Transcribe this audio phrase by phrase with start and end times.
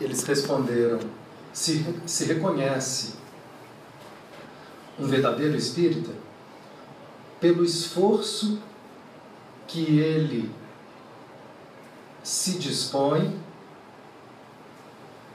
[0.00, 1.00] eles responderam:
[1.52, 3.14] se, se reconhece
[4.98, 6.10] um verdadeiro espírita
[7.40, 8.60] pelo esforço
[9.66, 10.50] que ele
[12.22, 13.40] se dispõe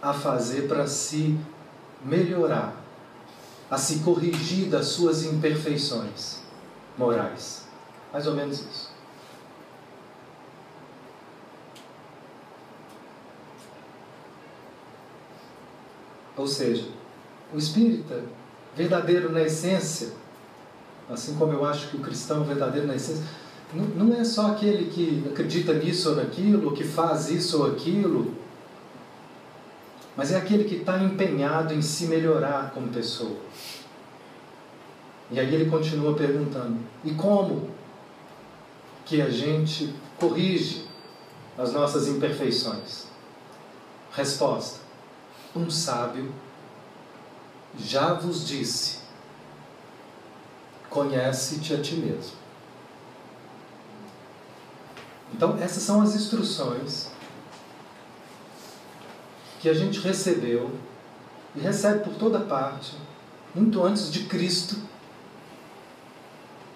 [0.02, 1.38] a fazer para se
[2.04, 2.76] melhorar,
[3.70, 6.42] a se corrigir das suas imperfeições
[6.98, 7.68] morais.
[8.14, 8.97] Mais ou menos isso.
[16.38, 16.86] Ou seja,
[17.52, 18.24] o espírita
[18.76, 20.10] verdadeiro na essência,
[21.10, 23.24] assim como eu acho que o cristão verdadeiro na essência,
[23.74, 28.34] não é só aquele que acredita nisso ou naquilo, que faz isso ou aquilo,
[30.16, 33.36] mas é aquele que está empenhado em se melhorar como pessoa.
[35.30, 37.70] E aí ele continua perguntando: e como
[39.06, 40.86] que a gente corrige
[41.58, 43.08] as nossas imperfeições?
[44.12, 44.87] Resposta:
[45.58, 46.34] um sábio
[47.78, 49.00] já vos disse:
[50.90, 52.38] conhece-te a ti mesmo.
[55.34, 57.10] Então, essas são as instruções
[59.60, 60.72] que a gente recebeu
[61.56, 62.96] e recebe por toda parte,
[63.54, 64.78] muito antes de Cristo,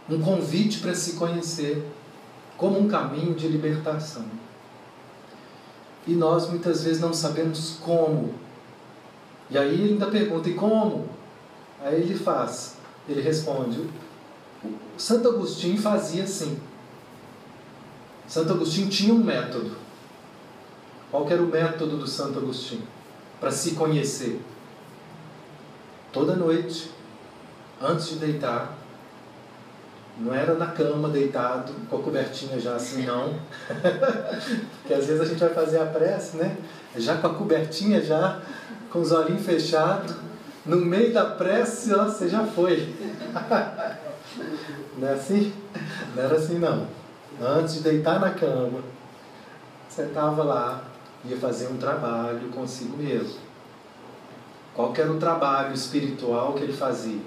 [0.10, 1.88] um convite para se conhecer
[2.58, 4.26] como um caminho de libertação.
[6.06, 8.34] E nós muitas vezes não sabemos como.
[9.52, 11.10] E aí ele ainda pergunta: e como?
[11.84, 13.86] Aí ele faz, ele responde:
[14.98, 16.58] Santo Agostinho fazia assim.
[18.28, 19.76] Santo Agostinho tinha um método.
[21.12, 22.88] Qual era o método do Santo Agostinho?
[23.40, 24.42] Para se conhecer.
[26.14, 26.90] Toda noite,
[27.82, 28.78] antes de deitar,
[30.18, 33.34] não era na cama deitado, com a cobertinha já assim, não.
[34.82, 36.56] Porque às vezes a gente vai fazer a prece, né?
[36.96, 38.42] Já com a cobertinha, já
[38.92, 40.16] com os olhinhos fechados,
[40.66, 42.94] no meio da prece, ó, você já foi.
[44.98, 45.54] Não é assim?
[46.16, 46.88] Não era assim, não.
[47.42, 48.82] Antes de deitar na cama,
[49.88, 50.84] você estava lá,
[51.26, 53.40] ia fazer um trabalho consigo mesmo.
[54.76, 57.22] Qual era o trabalho espiritual que ele fazia?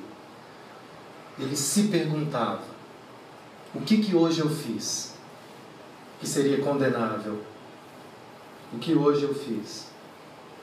[1.39, 2.63] Ele se perguntava:
[3.75, 5.15] o que que hoje eu fiz
[6.21, 7.41] que seria condenável?
[8.73, 9.94] O que hoje eu fiz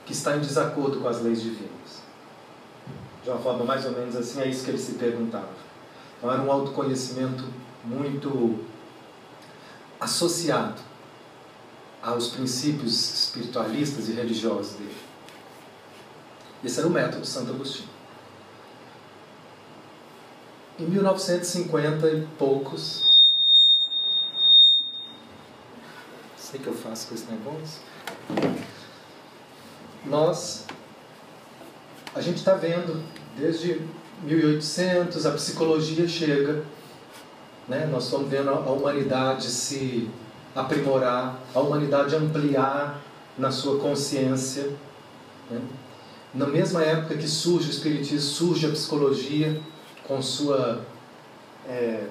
[0.06, 2.02] que está em desacordo com as leis divinas?
[3.22, 5.50] De uma forma mais ou menos assim, é isso que ele se perguntava.
[6.18, 7.44] Então era um autoconhecimento
[7.84, 8.64] muito
[10.00, 10.80] associado
[12.02, 14.96] aos princípios espiritualistas e religiosos dele.
[16.64, 17.88] Esse era o método de Santo Agostinho.
[20.78, 23.04] Em 1950 e poucos,
[26.36, 27.80] sei que eu faço com esse negócio,
[30.04, 30.66] nós,
[32.14, 33.02] a gente está vendo
[33.36, 33.80] desde
[34.22, 36.64] 1800 a psicologia chega,
[37.68, 37.88] né?
[37.90, 40.08] nós estamos vendo a humanidade se
[40.54, 43.00] aprimorar, a humanidade ampliar
[43.38, 44.70] na sua consciência.
[45.50, 45.60] Né?
[46.34, 49.60] Na mesma época que surge o Espiritismo, surge a psicologia
[50.06, 50.82] com sua
[51.68, 52.06] é,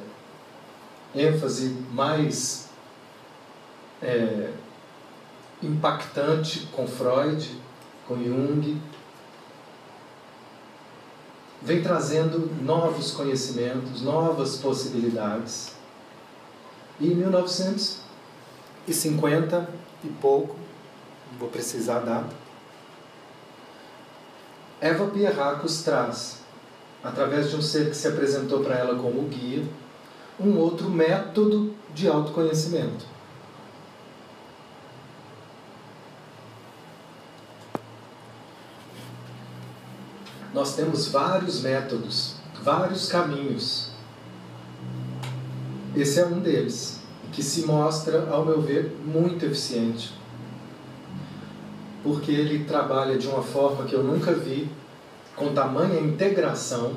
[1.15, 2.69] ênfase mais
[4.01, 4.51] é,
[5.61, 7.59] impactante com Freud,
[8.11, 8.81] com Jung,
[11.61, 15.75] vem trazendo novos conhecimentos, novas possibilidades.
[16.99, 17.99] E em 1900
[20.03, 20.57] e pouco,
[21.39, 22.01] vou precisar a
[24.81, 26.39] Eva Pierracos traz,
[27.03, 29.63] através de um ser que se apresentou para ela como guia,
[30.39, 33.10] um outro método de autoconhecimento.
[40.53, 43.91] Nós temos vários métodos, vários caminhos.
[45.95, 46.99] Esse é um deles
[47.31, 50.13] que se mostra, ao meu ver, muito eficiente.
[52.03, 54.69] Porque ele trabalha de uma forma que eu nunca vi,
[55.35, 56.95] com tamanha integração,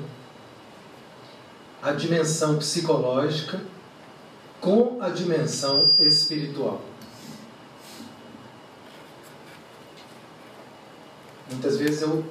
[1.80, 3.60] a dimensão psicológica
[4.60, 6.80] com a dimensão espiritual.
[11.50, 12.24] Muitas vezes eu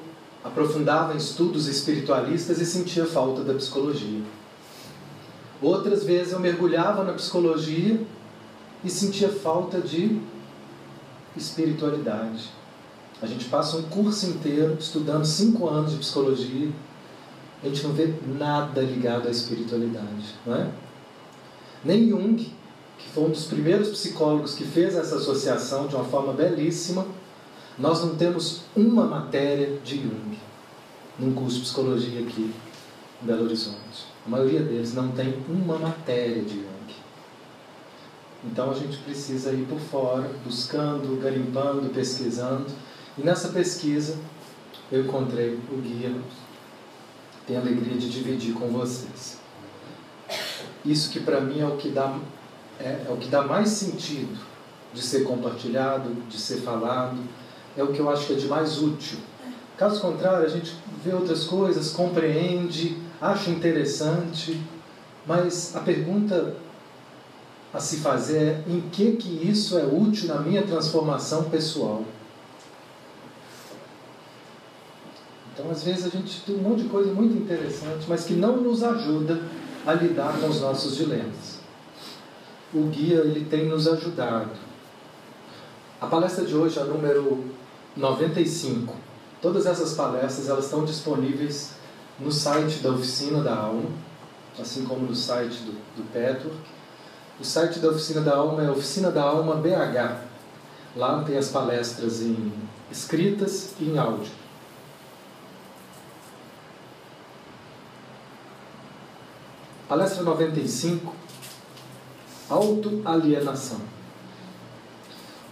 [0.44, 4.22] aprofundava em estudos espiritualistas e sentia falta da psicologia.
[5.62, 8.01] Outras vezes eu mergulhava na psicologia
[8.84, 10.19] e sentia falta de
[11.38, 12.50] espiritualidade.
[13.22, 16.69] A gente passa um curso inteiro estudando cinco anos de psicologia,
[17.63, 20.69] a gente não vê nada ligado à espiritualidade, não é?
[21.86, 22.36] Nem Jung,
[22.98, 27.06] que foi um dos primeiros psicólogos que fez essa associação de uma forma belíssima,
[27.78, 30.38] Nós não temos uma matéria de Jung
[31.18, 32.54] num curso de psicologia aqui
[33.22, 34.06] em Belo Horizonte.
[34.25, 36.96] A maioria deles não tem uma matéria de Jung.
[38.46, 42.68] Então a gente precisa ir por fora, buscando, garimpando, pesquisando.
[43.18, 44.18] E nessa pesquisa
[44.92, 46.16] eu encontrei o guia.
[47.48, 49.40] Tenho a alegria de dividir com vocês.
[50.86, 52.19] Isso que para mim é o que dá
[52.80, 54.38] é, é o que dá mais sentido
[54.94, 57.18] de ser compartilhado, de ser falado,
[57.75, 59.18] é o que eu acho que é de mais útil.
[59.78, 64.62] Caso contrário, a gente vê outras coisas, compreende, acha interessante,
[65.25, 66.56] mas a pergunta
[67.74, 72.04] a se fazer é em que que isso é útil na minha transformação pessoal.
[75.54, 78.58] Então, às vezes a gente tem um monte de coisa muito interessante, mas que não
[78.58, 79.42] nos ajuda
[79.86, 81.60] a lidar com os nossos dilemas.
[82.74, 84.52] O guia ele tem nos ajudado.
[86.02, 87.53] A palestra de hoje a número
[87.95, 88.95] 95.
[89.42, 91.72] Todas essas palestras elas estão disponíveis
[92.19, 93.90] no site da Oficina da Alma,
[94.60, 96.57] assim como no site do, do Petwork.
[97.40, 100.22] O site da Oficina da Alma é Oficina da Alma BH.
[100.95, 102.54] Lá tem as palestras em
[102.92, 104.31] escritas e em áudio.
[109.90, 111.13] Palestra 95,
[112.50, 113.81] Autoalienação.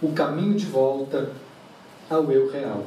[0.00, 1.32] O caminho de volta
[2.12, 2.86] ao eu real.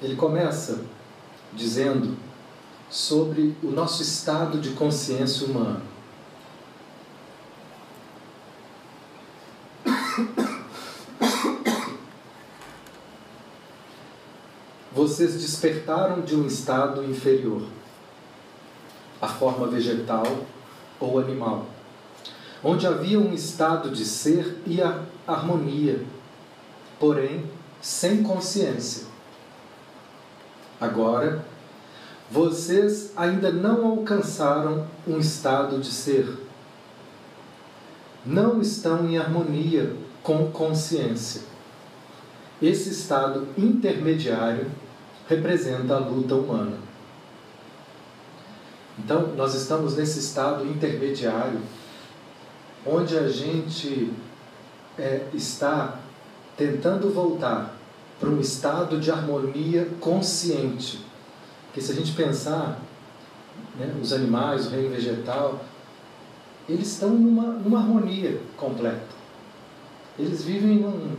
[0.00, 0.84] Ele começa
[1.52, 2.16] dizendo
[2.90, 5.82] sobre o nosso estado de consciência humana.
[14.92, 17.62] Vocês despertaram de um estado inferior,
[19.20, 20.26] a forma vegetal
[21.00, 21.66] ou animal
[22.62, 24.78] onde havia um estado de ser e
[25.26, 26.04] harmonia,
[26.98, 27.44] porém
[27.80, 29.06] sem consciência.
[30.80, 31.44] Agora,
[32.30, 36.38] vocês ainda não alcançaram um estado de ser.
[38.24, 41.42] Não estão em harmonia com consciência.
[42.60, 44.70] Esse estado intermediário
[45.28, 46.76] representa a luta humana.
[48.98, 51.60] Então, nós estamos nesse estado intermediário
[52.86, 54.12] onde a gente
[54.98, 55.98] é, está
[56.56, 57.74] tentando voltar
[58.18, 61.04] para um estado de harmonia consciente.
[61.66, 62.80] Porque se a gente pensar,
[63.78, 65.64] né, os animais, o reino vegetal,
[66.68, 69.12] eles estão numa, numa harmonia completa.
[70.18, 71.16] Eles vivem num.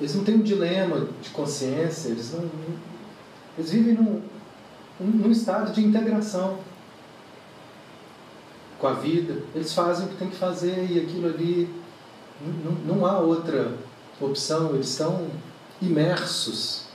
[0.00, 2.48] Eles não têm um dilema de consciência, eles não.
[3.58, 4.22] Eles vivem num,
[5.00, 6.58] num estado de integração
[8.78, 11.74] com a vida, eles fazem o que tem que fazer e aquilo ali
[12.40, 13.74] não, não há outra
[14.20, 15.28] opção, eles estão
[15.82, 16.86] imersos.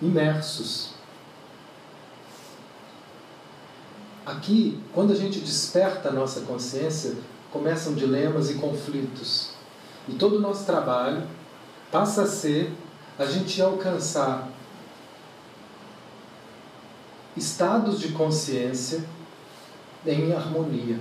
[0.00, 0.90] Imersos.
[4.24, 7.14] Aqui, quando a gente desperta a nossa consciência,
[7.50, 9.50] começam dilemas e conflitos.
[10.06, 11.26] E todo o nosso trabalho
[11.90, 12.72] passa a ser
[13.18, 14.48] a gente alcançar
[17.38, 19.02] estados de consciência
[20.06, 20.98] em harmonia.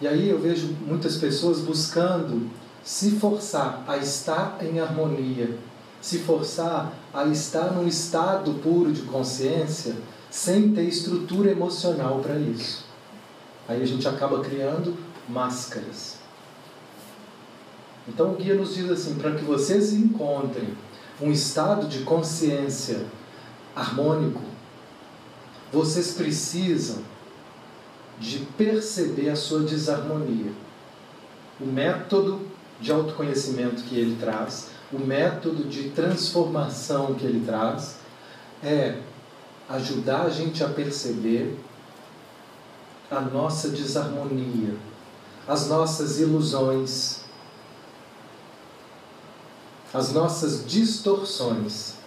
[0.00, 2.48] E aí eu vejo muitas pessoas buscando
[2.82, 5.58] se forçar a estar em harmonia,
[6.00, 9.94] se forçar a estar num estado puro de consciência
[10.30, 12.84] sem ter estrutura emocional para isso.
[13.68, 14.96] Aí a gente acaba criando
[15.28, 16.18] máscaras.
[18.08, 20.68] Então o guia nos diz assim: para que vocês encontrem
[21.20, 23.04] um estado de consciência
[23.76, 24.40] harmônico,
[25.72, 26.98] vocês precisam
[28.18, 30.52] de perceber a sua desarmonia.
[31.60, 32.40] O método
[32.80, 37.96] de autoconhecimento que ele traz, o método de transformação que ele traz,
[38.62, 39.00] é
[39.68, 41.58] ajudar a gente a perceber
[43.10, 44.74] a nossa desarmonia,
[45.46, 47.20] as nossas ilusões,
[49.92, 51.99] as nossas distorções.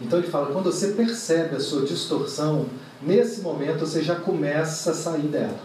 [0.00, 2.66] Então ele fala: quando você percebe a sua distorção,
[3.02, 5.58] nesse momento você já começa a sair dela.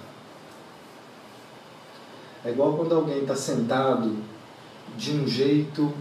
[2.44, 4.16] É igual quando alguém está sentado
[4.96, 5.92] de um jeito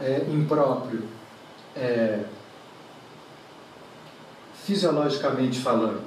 [0.00, 1.04] é, impróprio,
[1.74, 2.24] é,
[4.64, 6.02] fisiologicamente falando,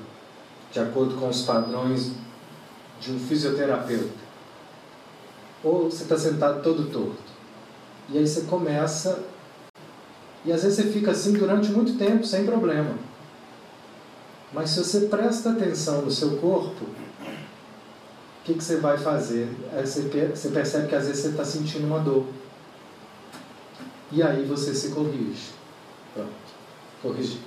[0.72, 2.12] de acordo com os padrões
[3.00, 4.20] de um fisioterapeuta.
[5.64, 7.30] Ou você está sentado todo torto.
[8.10, 9.24] E aí você começa
[10.46, 12.96] e às vezes você fica assim durante muito tempo, sem problema.
[14.54, 19.48] Mas se você presta atenção no seu corpo, o que, que, você vai fazer?
[19.74, 20.04] Aí você,
[20.50, 22.26] percebe que às vezes você está sentindo uma dor.
[24.12, 25.52] E aí você se corrige.
[26.16, 26.30] Pronto.
[27.02, 27.42] Corrigir.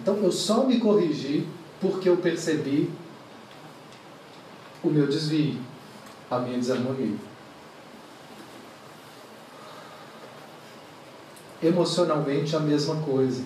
[0.00, 1.46] Então eu só me corrigi
[1.80, 2.90] porque eu percebi
[4.82, 5.60] o meu desvio,
[6.28, 7.16] a minha desarmonia.
[11.62, 13.44] Emocionalmente a mesma coisa.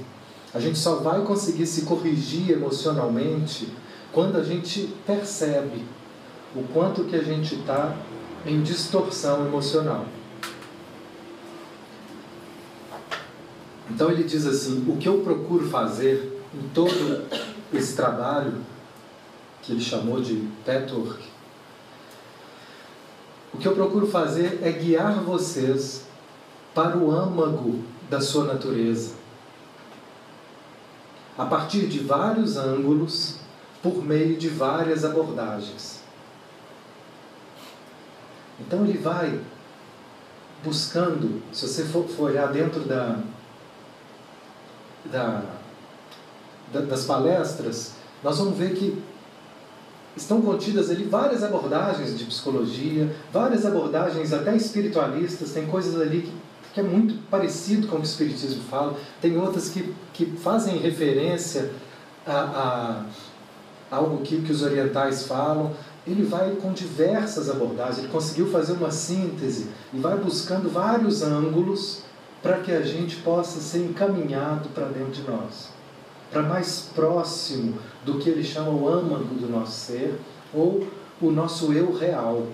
[0.54, 3.68] A gente só vai conseguir se corrigir emocionalmente
[4.12, 5.84] quando a gente percebe
[6.54, 7.94] o quanto que a gente está
[8.46, 10.06] em distorção emocional.
[13.90, 17.26] Então ele diz assim: o que eu procuro fazer em todo
[17.72, 18.54] esse trabalho,
[19.62, 21.22] que ele chamou de Petwork,
[23.52, 26.04] o que eu procuro fazer é guiar vocês
[26.74, 29.14] para o âmago da sua natureza,
[31.36, 33.36] a partir de vários ângulos,
[33.82, 36.00] por meio de várias abordagens.
[38.58, 39.38] Então ele vai
[40.64, 43.18] buscando, se você for, olhar dentro da,
[45.04, 45.42] da,
[46.72, 47.94] da, das palestras,
[48.24, 49.00] nós vamos ver que
[50.16, 56.32] estão contidas ali várias abordagens de psicologia, várias abordagens até espiritualistas, tem coisas ali que,
[56.76, 60.76] que é muito parecido com o que o Espiritismo fala, tem outras que, que fazem
[60.76, 61.72] referência
[62.26, 63.02] a,
[63.90, 65.72] a algo que, que os orientais falam,
[66.06, 72.02] ele vai com diversas abordagens, ele conseguiu fazer uma síntese e vai buscando vários ângulos
[72.42, 75.70] para que a gente possa ser encaminhado para dentro de nós,
[76.30, 80.20] para mais próximo do que ele chama o âmago do nosso ser
[80.52, 80.86] ou
[81.22, 82.46] o nosso eu real.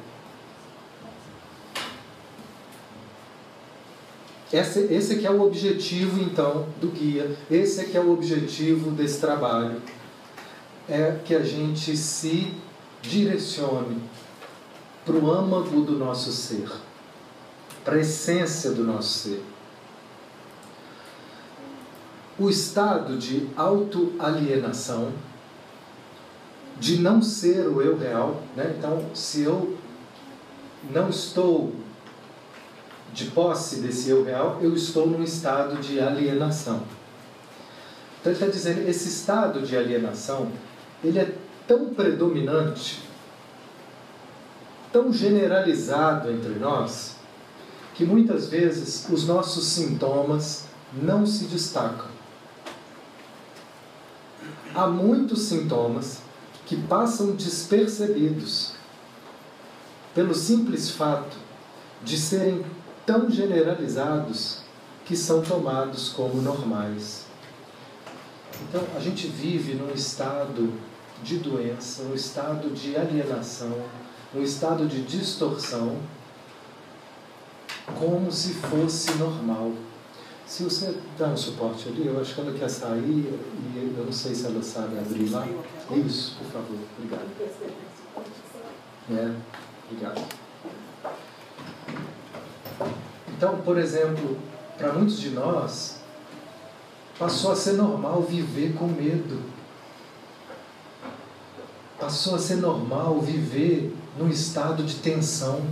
[4.52, 9.18] Esse, esse que é o objetivo, então, do guia, esse que é o objetivo desse
[9.18, 9.80] trabalho,
[10.86, 12.52] é que a gente se
[13.00, 13.98] direcione
[15.06, 16.70] para o âmago do nosso ser,
[17.82, 19.42] para a essência do nosso ser.
[22.38, 25.12] O estado de autoalienação,
[26.78, 28.74] de não ser o eu real, né?
[28.76, 29.78] então, se eu
[30.90, 31.72] não estou
[33.12, 36.82] de posse desse eu real, eu estou num estado de alienação.
[38.20, 40.50] Então ele está dizendo, esse estado de alienação,
[41.04, 41.34] ele é
[41.66, 43.02] tão predominante,
[44.92, 47.16] tão generalizado entre nós,
[47.94, 52.06] que muitas vezes os nossos sintomas não se destacam.
[54.74, 56.22] Há muitos sintomas
[56.64, 58.72] que passam despercebidos
[60.14, 61.36] pelo simples fato
[62.02, 62.64] de serem
[63.06, 64.58] tão generalizados
[65.04, 67.26] que são tomados como normais.
[68.68, 70.72] Então, a gente vive num estado
[71.22, 73.76] de doença, um estado de alienação,
[74.34, 75.96] um estado de distorção,
[77.98, 79.72] como se fosse normal.
[80.46, 84.12] Se você dá um suporte ali, eu acho que ela quer sair e eu não
[84.12, 85.46] sei se ela sabe abrir lá.
[86.06, 86.78] Isso, por favor.
[86.98, 87.26] Obrigado.
[89.10, 89.34] É,
[89.90, 90.51] obrigado.
[93.42, 94.38] Então, por exemplo,
[94.78, 95.98] para muitos de nós,
[97.18, 99.42] passou a ser normal viver com medo
[101.98, 105.64] passou a ser normal viver num estado de tensão.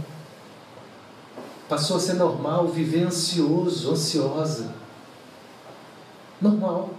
[1.69, 4.73] Passou a ser normal viver ansioso, ansiosa.
[6.41, 6.91] Normal.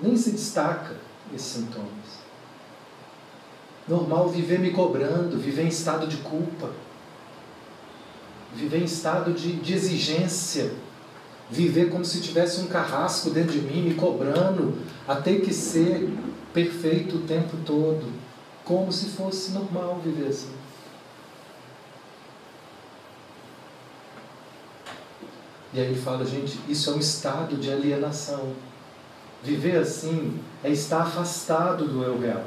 [0.00, 0.96] Nem se destaca
[1.34, 2.20] esses sintomas.
[3.86, 6.70] Normal viver me cobrando, viver em estado de culpa,
[8.54, 10.72] viver em estado de, de exigência
[11.50, 16.08] viver como se tivesse um carrasco dentro de mim me cobrando a ter que ser
[16.54, 18.06] perfeito o tempo todo,
[18.64, 20.50] como se fosse normal viver assim.
[25.72, 28.52] E aí ele fala, gente, isso é um estado de alienação.
[29.42, 32.44] Viver assim é estar afastado do eu real.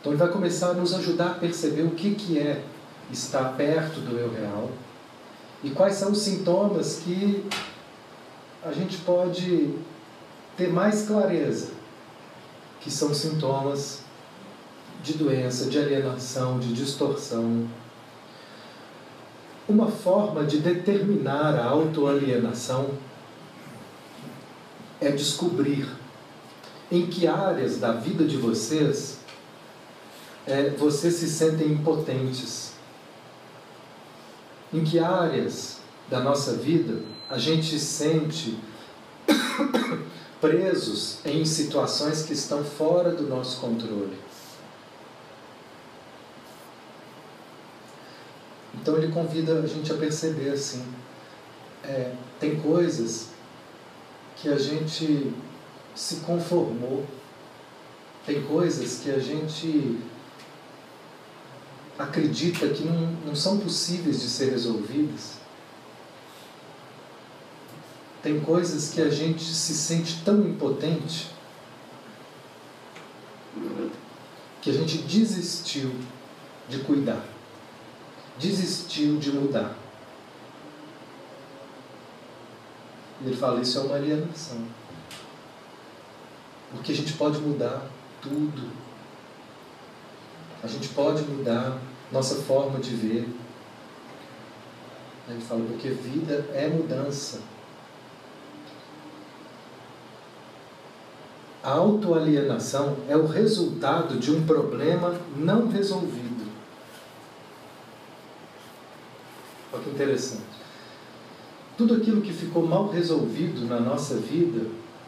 [0.00, 2.64] Então ele vai começar a nos ajudar a perceber o que, que é
[3.12, 4.70] estar perto do eu real
[5.62, 7.44] e quais são os sintomas que
[8.64, 9.74] a gente pode
[10.56, 11.70] ter mais clareza,
[12.80, 14.02] que são sintomas
[15.02, 17.66] de doença, de alienação, de distorção.
[19.68, 22.90] Uma forma de determinar a autoalienação
[25.00, 25.88] é descobrir
[26.90, 29.20] em que áreas da vida de vocês
[30.46, 32.71] é, vocês se sentem impotentes
[34.72, 38.58] em que áreas da nossa vida a gente sente
[40.40, 44.18] presos em situações que estão fora do nosso controle.
[48.74, 50.84] Então ele convida a gente a perceber assim,
[51.84, 53.28] é, tem coisas
[54.36, 55.32] que a gente
[55.94, 57.06] se conformou,
[58.26, 60.00] tem coisas que a gente
[61.98, 65.34] acredita que não, não são possíveis de ser resolvidas.
[68.22, 71.30] Tem coisas que a gente se sente tão impotente
[74.60, 75.92] que a gente desistiu
[76.68, 77.24] de cuidar,
[78.38, 79.76] desistiu de mudar.
[83.24, 84.64] Ele fala: Isso é uma alienação.
[86.70, 87.86] Porque a gente pode mudar
[88.20, 88.81] tudo.
[90.62, 91.78] A gente pode mudar
[92.12, 93.28] nossa forma de ver.
[95.28, 97.40] Ele fala: Porque vida é mudança.
[101.62, 106.50] A autoalienação é o resultado de um problema não resolvido.
[109.72, 110.42] Olha que interessante.
[111.78, 114.66] Tudo aquilo que ficou mal resolvido na nossa vida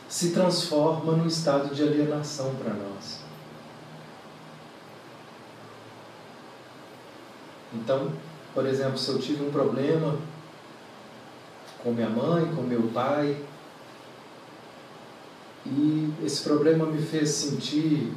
[0.09, 3.24] se transforma num estado de alienação para nós.
[7.75, 8.11] Então,
[8.53, 10.17] por exemplo, se eu tive um problema
[11.83, 13.37] com minha mãe, com meu pai,
[15.67, 18.13] e esse problema me fez sentir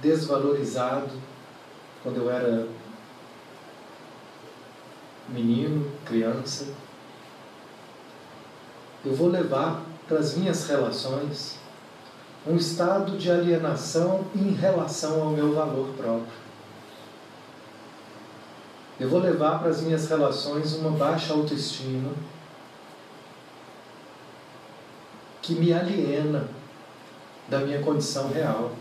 [0.00, 1.10] desvalorizado
[2.02, 2.66] quando eu era
[5.28, 6.66] menino, criança.
[9.04, 11.58] Eu vou levar para as minhas relações
[12.46, 16.49] um estado de alienação em relação ao meu valor próprio.
[19.00, 22.12] Eu vou levar para as minhas relações uma baixa autoestima
[25.40, 26.46] que me aliena
[27.48, 28.72] da minha condição real.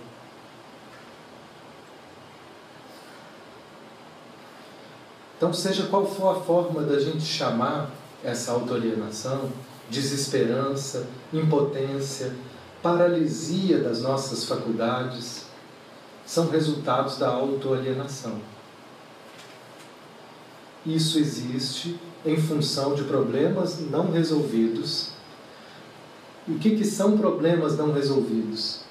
[5.38, 7.90] Então, seja qual for a forma da gente chamar
[8.22, 9.50] essa autoalienação,
[9.90, 12.36] desesperança, impotência,
[12.84, 15.46] paralisia das nossas faculdades,
[16.26, 18.49] são resultados da autoalienação.
[20.90, 25.20] Isso existe em função de problemas não resolvidos
[26.50, 28.82] e o que, que são problemas não resolvidos?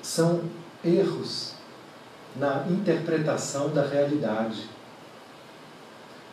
[0.00, 0.40] São
[0.82, 1.52] erros
[2.34, 4.62] na interpretação da realidade.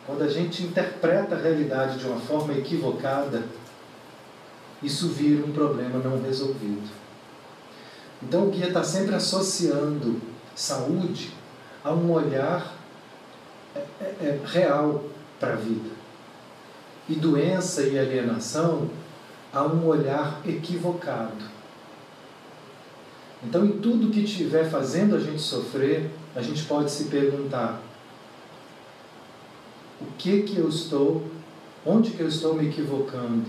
[0.06, 3.42] Quando a gente interpreta a realidade de uma forma equivocada,
[4.82, 6.90] isso vira um problema não resolvido.
[8.22, 10.18] Então o guia está sempre associando
[10.54, 11.30] saúde
[11.84, 12.74] a um olhar
[13.74, 15.04] é, é, é, real
[15.38, 15.90] para a vida.
[17.08, 18.88] E doença e alienação
[19.52, 21.52] a um olhar equivocado.
[23.42, 27.80] Então, em tudo que estiver fazendo a gente sofrer, a gente pode se perguntar:
[30.00, 31.26] o que que eu estou,
[31.84, 33.46] onde que eu estou me equivocando?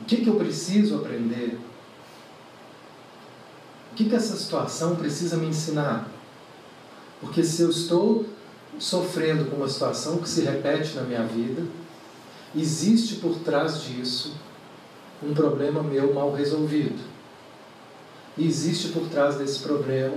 [0.00, 1.58] O que que eu preciso aprender?
[3.92, 6.08] O que que essa situação precisa me ensinar?
[7.20, 8.24] Porque se eu estou
[8.80, 11.62] sofrendo com uma situação que se repete na minha vida,
[12.56, 14.34] existe por trás disso
[15.22, 16.98] um problema meu mal resolvido.
[18.38, 20.16] E existe por trás desse problema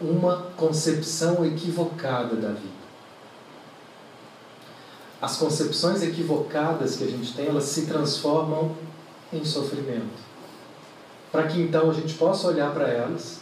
[0.00, 2.84] uma concepção equivocada da vida.
[5.22, 8.74] As concepções equivocadas que a gente tem, elas se transformam
[9.32, 10.24] em sofrimento.
[11.30, 13.40] Para que então a gente possa olhar para elas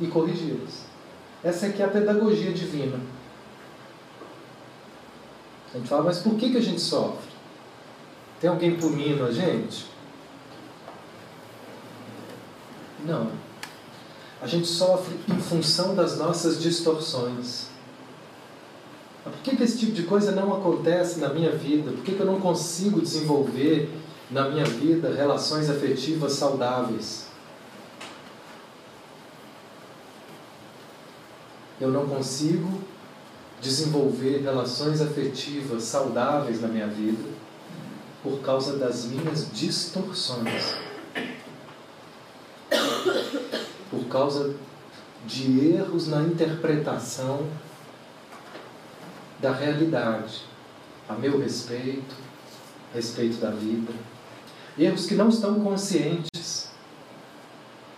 [0.00, 0.84] e corrigi-las.
[1.42, 2.98] Essa aqui é a pedagogia divina.
[5.74, 7.28] A gente fala, mas por que, que a gente sofre?
[8.40, 9.86] Tem alguém punindo a gente?
[13.04, 13.32] Não.
[14.40, 17.66] A gente sofre em função das nossas distorções.
[19.24, 21.90] Por que, que esse tipo de coisa não acontece na minha vida?
[21.90, 23.90] Por que, que eu não consigo desenvolver
[24.30, 27.26] na minha vida relações afetivas saudáveis?
[31.80, 32.80] Eu não consigo
[33.64, 37.24] desenvolver relações afetivas saudáveis na minha vida
[38.22, 40.74] por causa das minhas distorções.
[43.90, 44.54] Por causa
[45.26, 47.46] de erros na interpretação
[49.40, 50.42] da realidade,
[51.08, 52.14] a meu respeito,
[52.92, 53.92] respeito da vida.
[54.78, 56.68] Erros que não estão conscientes,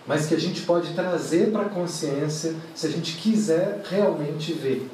[0.05, 4.89] mas que a gente pode trazer para a consciência se a gente quiser realmente ver.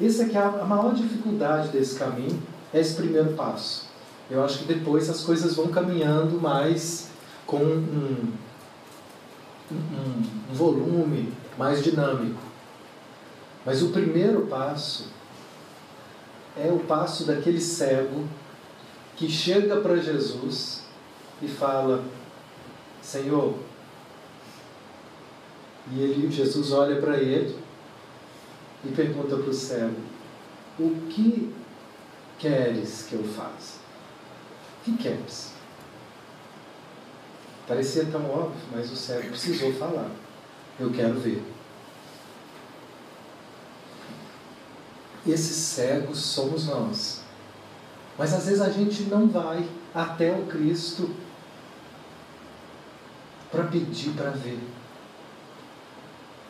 [0.00, 2.40] Essa é que a maior dificuldade desse caminho,
[2.72, 3.88] é esse primeiro passo.
[4.30, 7.10] Eu acho que depois as coisas vão caminhando mais
[7.46, 8.32] com um,
[9.72, 9.76] um,
[10.50, 12.40] um volume mais dinâmico.
[13.64, 15.08] Mas o primeiro passo
[16.56, 18.24] é o passo daquele cego
[19.16, 20.84] que chega para Jesus
[21.42, 22.04] e fala:
[23.02, 23.54] Senhor.
[25.90, 27.56] E ele, Jesus olha para ele
[28.84, 29.96] e pergunta para o cego:
[30.78, 31.52] O que
[32.38, 33.78] queres que eu faça?
[34.80, 35.52] O que queres?
[37.66, 40.10] Parecia tão óbvio, mas o cego precisou falar.
[40.80, 41.42] Eu quero ver.
[45.26, 47.20] Esses cegos somos nós.
[48.16, 51.10] Mas às vezes a gente não vai até o Cristo
[53.50, 54.58] para pedir para ver.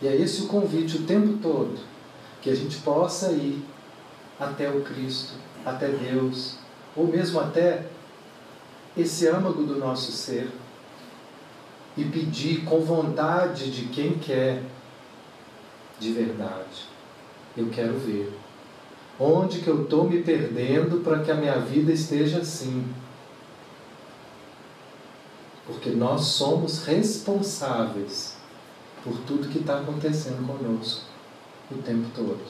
[0.01, 1.79] E é esse o convite o tempo todo,
[2.41, 3.65] que a gente possa ir
[4.39, 6.57] até o Cristo, até Deus,
[6.97, 7.87] ou mesmo até
[8.97, 10.51] esse âmago do nosso ser
[11.97, 14.63] e pedir com vontade de quem quer
[15.99, 16.87] de verdade.
[17.57, 18.33] Eu quero ver.
[19.19, 22.87] Onde que eu estou me perdendo para que a minha vida esteja assim?
[25.67, 28.37] Porque nós somos responsáveis
[29.03, 31.08] por tudo que está acontecendo conosco
[31.71, 32.41] o tempo todo.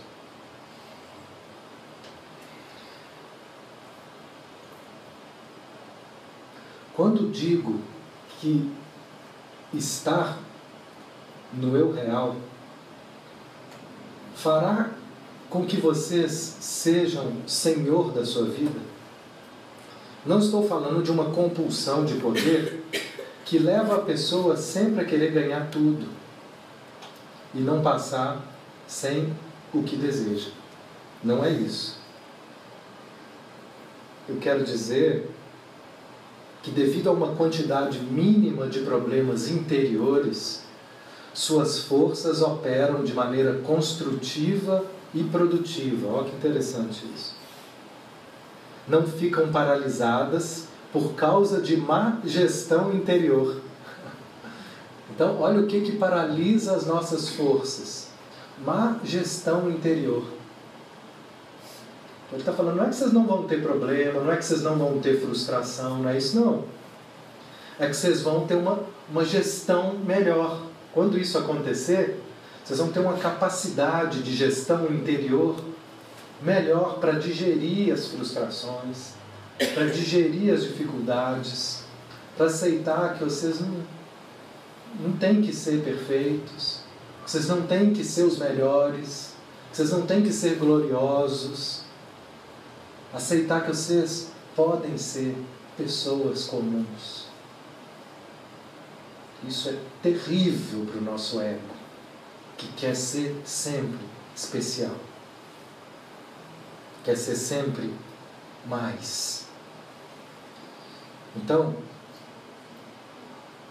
[6.95, 7.81] Quando digo
[8.41, 8.73] que
[9.73, 10.39] estar
[11.53, 12.37] no eu real
[14.35, 14.91] fará
[15.49, 18.81] com que vocês sejam senhor da sua vida?
[20.27, 22.85] Não estou falando de uma compulsão de poder
[23.45, 26.09] que leva a pessoa sempre a querer ganhar tudo
[27.55, 28.43] e não passar
[28.89, 29.33] sem
[29.73, 30.51] o que deseja.
[31.23, 31.99] Não é isso.
[34.29, 35.31] Eu quero dizer
[36.63, 40.65] que, devido a uma quantidade mínima de problemas interiores,
[41.33, 46.09] suas forças operam de maneira construtiva e produtiva.
[46.09, 47.37] Olha que interessante isso.
[48.87, 53.61] Não ficam paralisadas por causa de má gestão interior.
[55.11, 58.08] Então, olha o que, que paralisa as nossas forças:
[58.65, 60.25] má gestão interior.
[62.31, 64.63] Ele está falando, não é que vocês não vão ter problema, não é que vocês
[64.63, 66.65] não vão ter frustração, não é isso não.
[67.79, 70.61] É que vocês vão ter uma, uma gestão melhor.
[70.93, 72.21] Quando isso acontecer,
[72.65, 75.57] vocês vão ter uma capacidade de gestão interior
[76.43, 79.13] melhor para digerir as frustrações,
[79.75, 81.85] para digerir as dificuldades,
[82.37, 83.83] para aceitar que vocês não,
[85.01, 86.81] não têm que ser perfeitos,
[87.29, 89.35] vocês não têm que ser os melhores,
[89.71, 91.83] vocês não têm que ser gloriosos.
[93.13, 95.37] Aceitar que vocês podem ser
[95.77, 97.27] pessoas comuns.
[99.47, 101.61] Isso é terrível para o nosso ego,
[102.57, 104.01] que quer ser sempre
[104.35, 104.97] especial,
[107.05, 107.93] quer ser sempre
[108.65, 109.45] mais.
[111.37, 111.77] Então,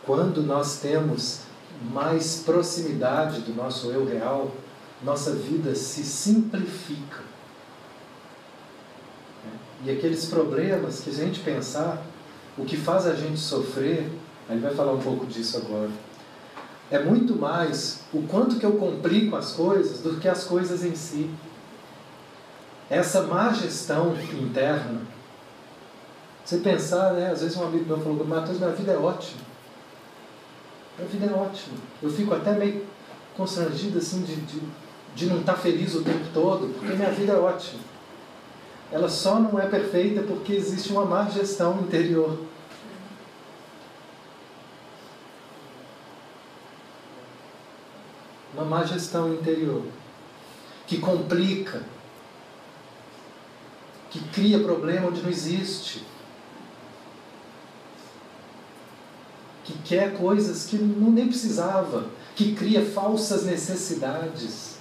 [0.06, 1.47] quando nós temos
[1.82, 4.52] mais proximidade do nosso eu real,
[5.04, 7.22] nossa vida se simplifica.
[9.86, 12.02] E aqueles problemas que a gente pensar,
[12.58, 14.10] o que faz a gente sofrer,
[14.50, 15.92] ele vai falar um pouco disso agora.
[16.90, 20.96] É muito mais o quanto que eu complico as coisas do que as coisas em
[20.96, 21.30] si.
[22.90, 25.02] Essa má gestão interna
[26.48, 27.30] você pensar, né?
[27.30, 29.42] Às vezes um amigo meu falou, Matheus, minha vida é ótima.
[30.98, 31.78] Minha vida é ótima.
[32.02, 32.86] Eu fico até meio
[33.36, 34.62] constrangido assim de, de,
[35.16, 37.82] de não estar feliz o tempo todo, porque minha vida é ótima.
[38.92, 42.40] Ela só não é perfeita porque existe uma má gestão interior.
[48.54, 49.84] Uma má gestão interior
[50.88, 51.84] que complica,
[54.10, 56.04] que cria problema onde não existe.
[59.68, 62.06] Que quer coisas que não nem precisava,
[62.38, 64.78] que cria falsas necessidades.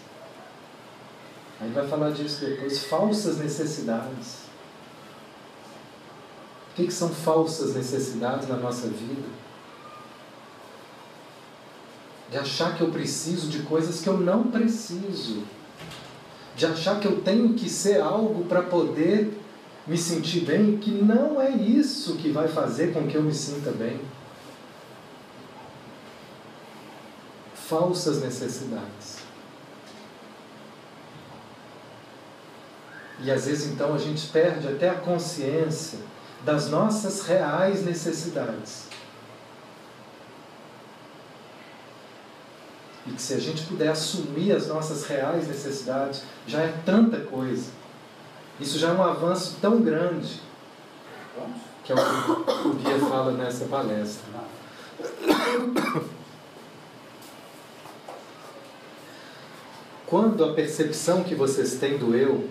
[1.60, 4.46] Aí vai falar disso depois, falsas necessidades.
[6.70, 9.28] O que, que são falsas necessidades na nossa vida?
[12.30, 15.42] De achar que eu preciso de coisas que eu não preciso.
[16.54, 19.36] De achar que eu tenho que ser algo para poder
[19.84, 23.72] me sentir bem, que não é isso que vai fazer com que eu me sinta
[23.72, 24.00] bem.
[27.68, 29.16] Falsas necessidades.
[33.20, 35.98] E às vezes então a gente perde até a consciência
[36.44, 38.86] das nossas reais necessidades.
[43.06, 47.70] E que se a gente puder assumir as nossas reais necessidades, já é tanta coisa.
[48.60, 50.40] Isso já é um avanço tão grande,
[51.84, 54.24] que é o que o Guia fala nessa palestra.
[60.06, 62.48] Quando a percepção que vocês têm do eu,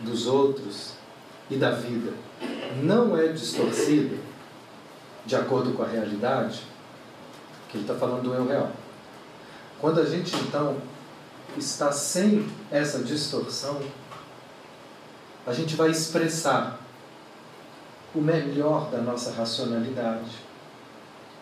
[0.00, 0.92] dos outros
[1.50, 2.12] e da vida
[2.82, 4.16] não é distorcida
[5.24, 6.62] de acordo com a realidade,
[7.68, 8.70] que ele está falando do eu real.
[9.80, 10.76] Quando a gente então
[11.56, 13.80] está sem essa distorção,
[15.46, 16.78] a gente vai expressar
[18.14, 20.30] o melhor da nossa racionalidade,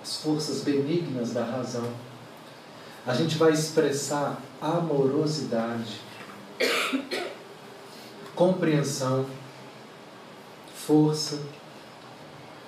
[0.03, 1.91] as forças benignas da razão.
[3.07, 6.01] A gente vai expressar amorosidade,
[8.35, 9.27] compreensão,
[10.75, 11.39] força,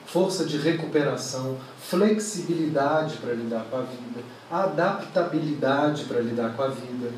[0.06, 7.12] força de recuperação, flexibilidade para lidar com a vida, adaptabilidade para lidar com a vida.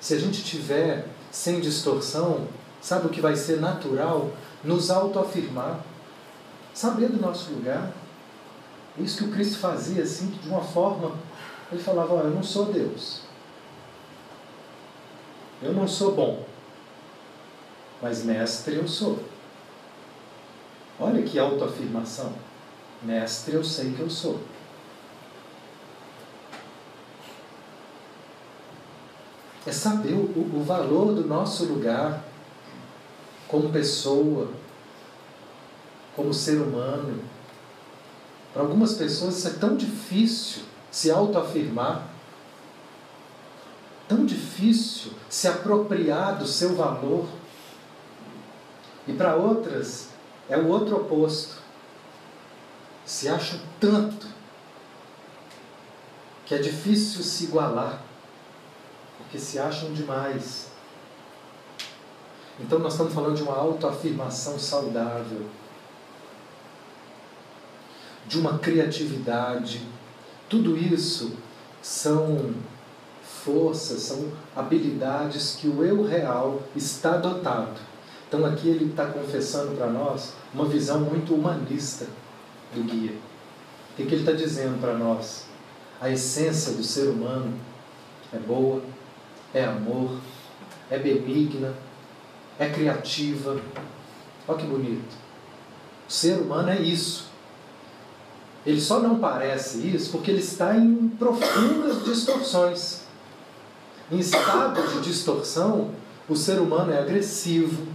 [0.00, 2.46] Se a gente tiver sem distorção,
[2.80, 4.30] sabe o que vai ser natural?
[4.62, 5.80] Nos autoafirmar,
[6.74, 7.90] saber do nosso lugar.
[8.98, 11.12] Isso que o Cristo fazia assim, de uma forma,
[11.72, 13.22] ele falava: oh, Eu não sou Deus,
[15.62, 16.44] eu não sou bom,
[18.00, 19.18] mas mestre eu sou.
[21.00, 22.32] Olha que autoafirmação.
[23.02, 24.38] Mestre, eu sei que eu sou.
[29.66, 32.22] É saber o, o valor do nosso lugar
[33.48, 34.48] como pessoa,
[36.14, 37.22] como ser humano.
[38.52, 42.06] Para algumas pessoas isso é tão difícil se autoafirmar,
[44.06, 47.26] tão difícil se apropriar do seu valor.
[49.08, 50.10] E para outras,
[50.50, 51.62] é o outro oposto.
[53.06, 54.28] Se acham tanto
[56.44, 58.02] que é difícil se igualar,
[59.16, 60.70] porque se acham demais.
[62.60, 65.46] Então nós estamos falando de uma autoafirmação saudável,
[68.26, 69.82] de uma criatividade.
[70.52, 71.32] Tudo isso
[71.82, 72.54] são
[73.44, 77.92] forças, são habilidades que o eu real está dotado
[78.32, 82.06] então aqui ele está confessando para nós uma visão muito humanista
[82.74, 83.12] do guia.
[83.12, 85.44] O que, que ele está dizendo para nós?
[86.00, 87.52] A essência do ser humano
[88.32, 88.80] é boa,
[89.52, 90.18] é amor,
[90.90, 91.74] é benigna,
[92.58, 93.60] é criativa.
[94.48, 95.14] Olha que bonito.
[96.08, 97.26] O ser humano é isso.
[98.64, 103.00] Ele só não parece isso porque ele está em profundas distorções.
[104.10, 105.90] Em estado de distorção,
[106.28, 107.86] o ser humano é agressivo,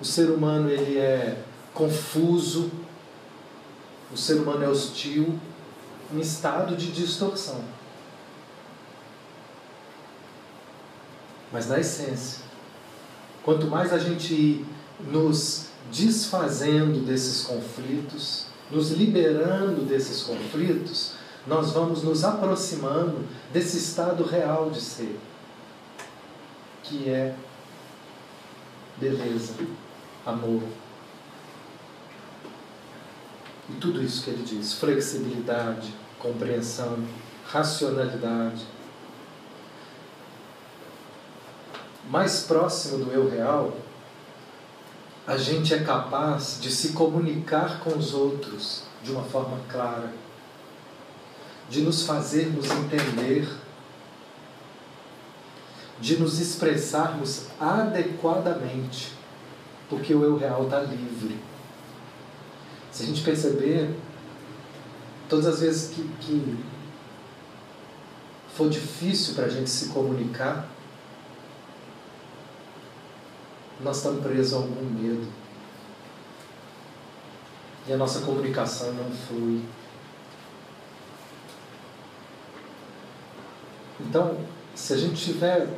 [0.00, 2.70] o ser humano ele é confuso,
[4.12, 5.38] o ser humano é hostil,
[6.12, 7.62] em estado de distorção.
[11.50, 12.40] Mas na essência,
[13.42, 14.66] quanto mais a gente ir
[15.10, 21.12] nos desfazendo desses conflitos, nos liberando desses conflitos,
[21.46, 25.18] nós vamos nos aproximando desse estado real de ser,
[26.82, 27.34] que é
[28.96, 29.54] beleza,
[30.24, 30.62] amor.
[33.68, 37.04] E tudo isso que ele diz: flexibilidade, compreensão,
[37.46, 38.64] racionalidade.
[42.08, 43.76] Mais próximo do eu real,
[45.26, 50.12] a gente é capaz de se comunicar com os outros de uma forma clara,
[51.68, 53.48] de nos fazermos entender,
[56.00, 59.22] de nos expressarmos adequadamente
[59.92, 61.38] porque o eu real está livre.
[62.90, 63.94] Se a gente perceber,
[65.28, 66.64] todas as vezes que, que
[68.56, 70.66] for difícil para a gente se comunicar,
[73.82, 75.26] nós estamos presos a algum medo.
[77.86, 79.62] E a nossa comunicação não flui.
[84.00, 84.36] Então,
[84.74, 85.68] se a gente tiver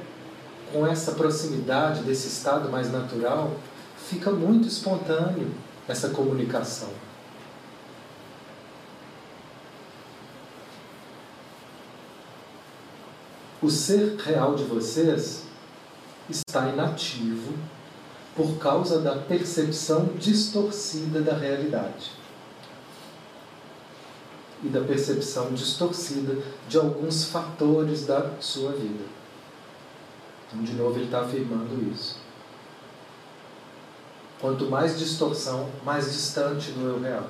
[0.73, 3.57] com essa proximidade desse estado mais natural,
[3.97, 5.53] fica muito espontâneo
[5.89, 6.91] essa comunicação.
[13.63, 15.45] O ser real de vocês
[16.29, 17.55] está inativo
[18.35, 22.11] por causa da percepção distorcida da realidade
[24.63, 29.05] e da percepção distorcida de alguns fatores da sua vida.
[30.49, 32.17] Então, de novo, ele está afirmando isso.
[34.41, 37.29] quanto mais distorção, mais distante do eu real.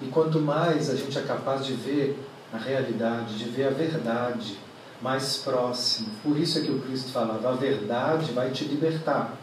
[0.00, 2.18] E quanto mais a gente é capaz de ver
[2.52, 4.58] a realidade, de ver a verdade
[5.00, 6.08] mais próximo.
[6.22, 9.36] Por isso é que o Cristo falava: a verdade vai te libertar.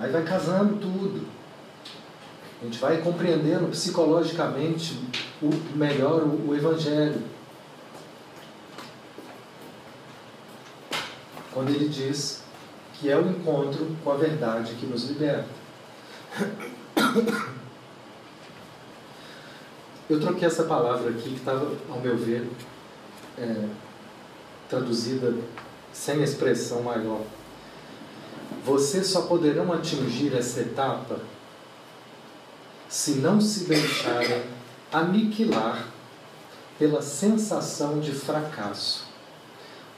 [0.00, 1.28] Aí vai casando tudo.
[2.60, 4.98] A gente vai compreendendo psicologicamente
[5.42, 7.22] o melhor o, o Evangelho.
[11.52, 12.42] Quando ele diz
[12.94, 15.48] que é o encontro com a verdade que nos liberta.
[20.08, 22.48] Eu troquei essa palavra aqui, que estava, ao meu ver,
[23.38, 23.68] é,
[24.68, 25.34] traduzida
[25.92, 27.20] sem expressão maior.
[28.64, 31.18] Vocês só poderão atingir essa etapa
[32.88, 34.42] se não se deixarem
[34.92, 35.86] aniquilar
[36.78, 39.04] pela sensação de fracasso.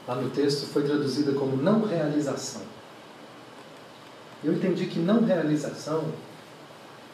[0.07, 2.61] Lá no texto foi traduzida como não realização.
[4.43, 6.03] Eu entendi que não realização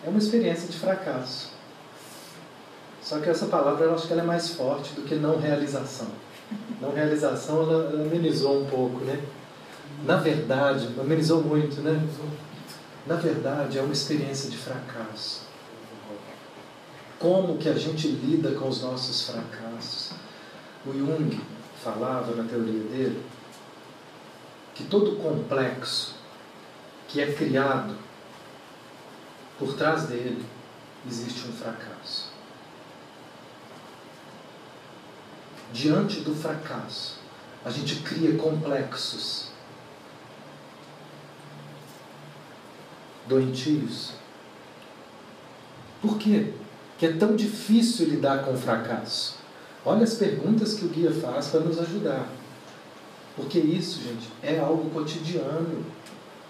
[0.06, 1.52] é uma experiência de fracasso.
[3.02, 6.08] Só que essa palavra eu acho que ela é mais forte do que não realização.
[6.82, 9.22] Não realização ela amenizou um pouco, né?
[10.04, 12.02] Na verdade, amenizou muito, né?
[13.06, 15.42] Na verdade, é uma experiência de fracasso.
[17.18, 20.12] Como que a gente lida com os nossos fracassos?
[20.86, 21.42] O Jung
[21.84, 23.24] falava na teoria dele
[24.74, 26.16] que todo complexo
[27.10, 27.98] que é criado
[29.58, 30.46] por trás dele
[31.06, 32.32] existe um fracasso.
[35.74, 37.20] Diante do fracasso,
[37.66, 39.49] a gente cria complexos
[43.30, 44.12] doentios.
[46.02, 46.54] Por quê?
[46.98, 49.38] Que é tão difícil lidar com o fracasso.
[49.86, 52.28] Olha as perguntas que o guia faz para nos ajudar.
[53.36, 55.86] Porque isso, gente, é algo cotidiano.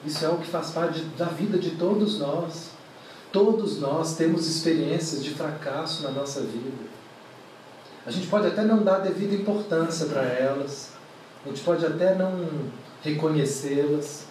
[0.03, 2.71] Isso é algo que faz parte da vida de todos nós.
[3.31, 6.89] Todos nós temos experiências de fracasso na nossa vida.
[8.05, 10.93] A gente pode até não dar devida importância para elas,
[11.45, 12.33] a gente pode até não
[13.03, 14.25] reconhecê-las,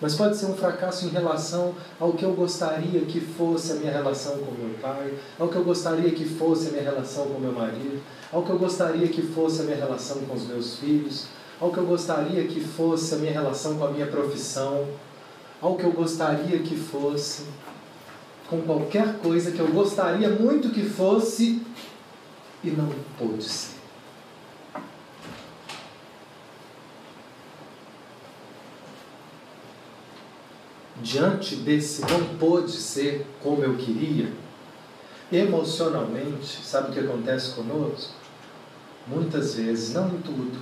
[0.00, 3.92] mas pode ser um fracasso em relação ao que eu gostaria que fosse a minha
[3.92, 7.52] relação com meu pai, ao que eu gostaria que fosse a minha relação com meu
[7.52, 8.00] marido,
[8.32, 11.26] ao que eu gostaria que fosse a minha relação com os meus filhos,
[11.60, 14.86] ao que eu gostaria que fosse a minha relação com a minha profissão,
[15.60, 17.44] ao que eu gostaria que fosse,
[18.48, 21.62] com qualquer coisa que eu gostaria muito que fosse
[22.62, 23.75] e não pôde ser.
[31.06, 34.28] Diante desse não pôde ser como eu queria,
[35.30, 38.12] emocionalmente, sabe o que acontece conosco?
[39.06, 40.58] Muitas vezes, não em tudo,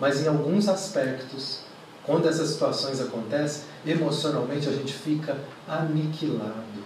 [0.00, 1.60] mas em alguns aspectos,
[2.06, 5.36] quando essas situações acontecem, emocionalmente a gente fica
[5.68, 6.82] aniquilado.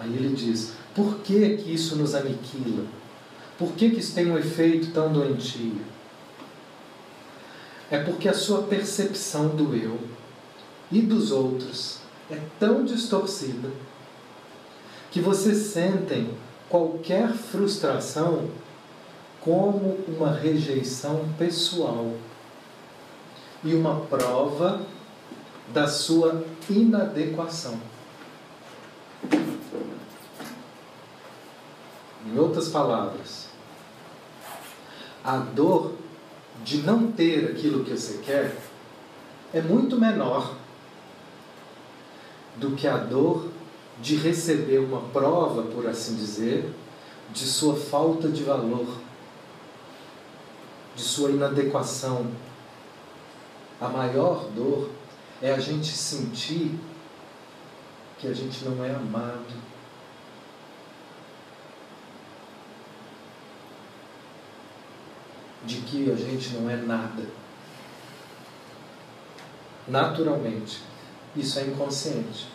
[0.00, 2.84] Aí ele diz: por que, que isso nos aniquila?
[3.56, 5.93] Por que, que isso tem um efeito tão doentio?
[7.90, 9.98] É porque a sua percepção do eu
[10.90, 11.98] e dos outros
[12.30, 13.70] é tão distorcida
[15.10, 16.34] que vocês sentem
[16.68, 18.48] qualquer frustração
[19.40, 22.14] como uma rejeição pessoal
[23.62, 24.80] e uma prova
[25.72, 27.78] da sua inadequação.
[32.26, 33.48] Em outras palavras,
[35.22, 35.92] a dor
[36.62, 38.56] de não ter aquilo que você quer
[39.52, 40.54] é muito menor
[42.56, 43.48] do que a dor
[44.00, 46.72] de receber uma prova, por assim dizer,
[47.32, 48.86] de sua falta de valor,
[50.94, 52.26] de sua inadequação.
[53.80, 54.90] A maior dor
[55.42, 56.78] é a gente sentir
[58.18, 59.73] que a gente não é amado,
[65.66, 67.22] de que a gente não é nada.
[69.86, 70.80] Naturalmente,
[71.36, 72.48] isso é inconsciente.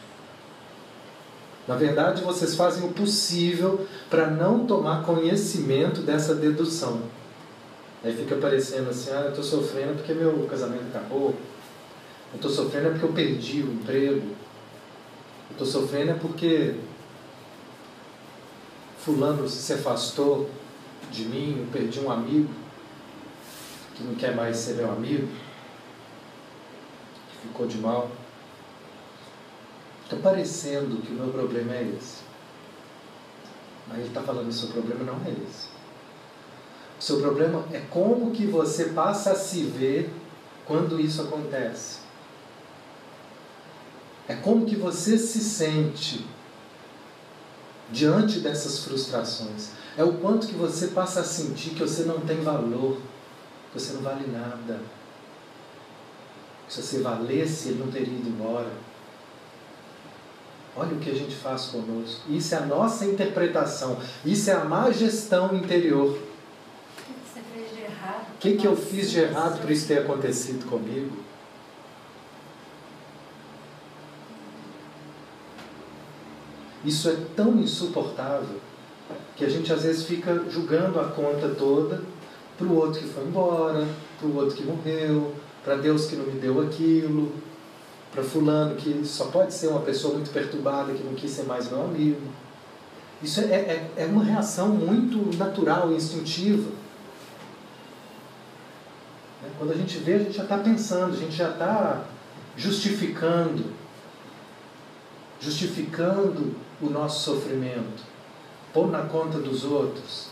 [1.68, 7.02] Na verdade, vocês fazem o possível para não tomar conhecimento dessa dedução.
[8.04, 11.36] Aí fica parecendo assim: ah, eu estou sofrendo porque meu casamento acabou.
[12.32, 14.36] Eu estou sofrendo é porque eu perdi o emprego.
[15.50, 16.76] Eu estou sofrendo é porque
[19.00, 20.50] Fulano se afastou
[21.12, 22.50] de mim, eu perdi um amigo
[24.00, 25.28] que não quer mais ser meu amigo,
[27.30, 28.10] que ficou de mal.
[30.06, 32.22] Está parecendo que o meu problema é esse.
[33.88, 35.68] Mas ele está falando que o seu problema não é esse.
[36.98, 40.10] O seu problema é como que você passa a se ver
[40.66, 42.00] quando isso acontece.
[44.30, 46.26] É como que você se sente
[47.92, 49.72] diante dessas frustrações.
[49.98, 53.00] É o quanto que você passa a sentir que você não tem valor,
[53.74, 54.80] você não vale nada.
[56.68, 58.72] Se você valesse, ele não teria ido embora.
[60.76, 62.22] Olha o que a gente faz conosco.
[62.30, 63.98] Isso é a nossa interpretação.
[64.26, 66.18] Isso é a má gestão interior.
[68.34, 71.18] O que, que eu fiz de errado para isso ter acontecido comigo?
[76.86, 78.62] Isso é tão insuportável
[79.36, 82.02] que a gente às vezes fica julgando a conta toda
[82.60, 83.88] para o outro que foi embora,
[84.20, 85.34] para o outro que morreu,
[85.64, 87.32] para Deus que não me deu aquilo,
[88.12, 91.72] para fulano que só pode ser uma pessoa muito perturbada que não quis ser mais
[91.72, 92.22] meu amigo.
[93.24, 96.70] Isso é, é, é uma reação muito natural e instintiva.
[99.42, 99.50] Né?
[99.58, 102.04] Quando a gente vê, a gente já está pensando, a gente já está
[102.58, 103.66] justificando,
[105.40, 108.04] justificando o nosso sofrimento,
[108.74, 110.29] pondo na conta dos outros.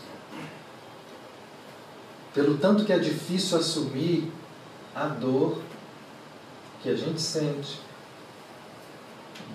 [2.38, 4.30] Pelo tanto que é difícil assumir
[4.94, 5.58] a dor
[6.80, 7.80] que a gente sente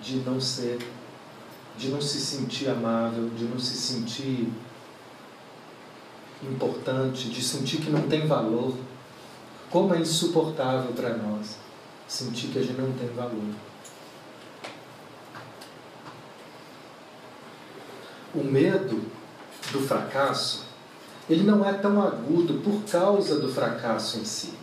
[0.02, 0.86] de não ser,
[1.78, 4.52] de não se sentir amável, de não se sentir
[6.42, 8.76] importante, de sentir que não tem valor.
[9.70, 11.56] Como é insuportável para nós
[12.06, 13.54] sentir que a gente não tem valor.
[18.34, 19.10] O medo
[19.72, 20.73] do fracasso,
[21.28, 24.54] ele não é tão agudo por causa do fracasso em si.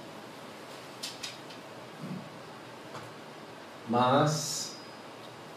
[3.90, 4.76] Mas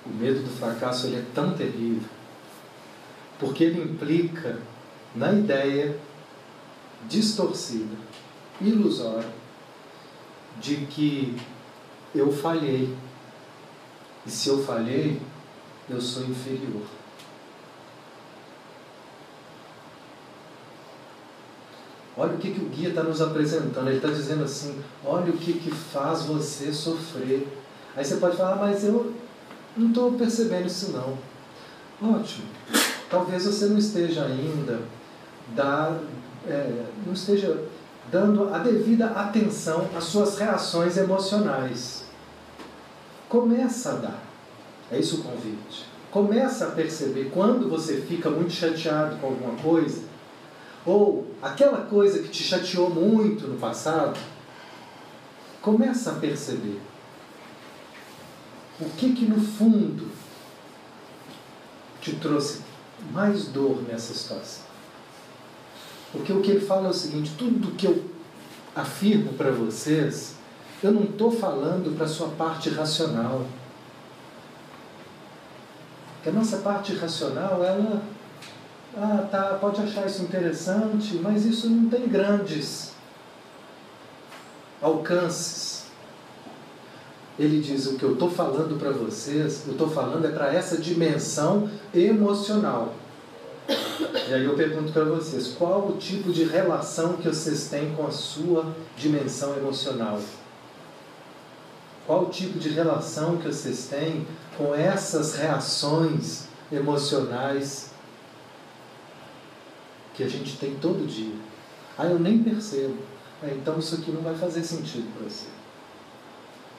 [0.05, 2.09] o medo do fracasso ele é tão terrível
[3.39, 4.59] porque ele implica
[5.15, 5.99] na ideia
[7.07, 7.95] distorcida,
[8.61, 9.29] ilusória,
[10.61, 11.37] de que
[12.15, 12.95] eu falhei.
[14.25, 15.21] E se eu falhei,
[15.91, 16.87] eu sou inferior.
[22.17, 23.89] Olha o que, que o guia está nos apresentando.
[23.89, 27.47] Ele está dizendo assim: olha o que, que faz você sofrer.
[27.97, 29.13] Aí você pode falar, mas eu
[29.77, 31.19] não estou percebendo isso não.
[32.15, 32.47] Ótimo.
[33.11, 34.81] Talvez você não esteja ainda
[35.55, 35.97] da,
[36.47, 37.65] é, não esteja
[38.11, 42.05] dando a devida atenção às suas reações emocionais.
[43.29, 44.23] Começa a dar.
[44.91, 45.87] É isso o convite.
[46.11, 50.03] Começa a perceber quando você fica muito chateado com alguma coisa,
[50.87, 54.19] ou aquela coisa que te chateou muito no passado,
[55.63, 56.81] começa a perceber
[58.81, 60.11] o que que no fundo
[62.01, 62.63] te trouxe
[63.13, 64.65] mais dor nessa situação?
[66.13, 68.05] Porque o que ele fala é o seguinte: tudo que eu
[68.75, 70.37] afirmo para vocês,
[70.83, 73.47] eu não estou falando para a sua parte racional.
[76.23, 78.03] Que a nossa parte racional, ela
[78.97, 82.93] ah, tá, pode achar isso interessante, mas isso não tem grandes
[84.81, 85.75] alcances
[87.39, 90.77] ele diz: o que eu estou falando para vocês, eu estou falando é para essa
[90.77, 92.95] dimensão emocional.
[94.29, 98.07] E aí eu pergunto para vocês: qual o tipo de relação que vocês têm com
[98.07, 98.67] a sua
[98.97, 100.21] dimensão emocional?
[102.07, 104.27] Qual o tipo de relação que vocês têm
[104.57, 107.91] com essas reações emocionais
[110.15, 111.35] que a gente tem todo dia?
[111.99, 112.97] Ah, eu nem percebo.
[113.43, 115.47] Ah, então isso aqui não vai fazer sentido para você.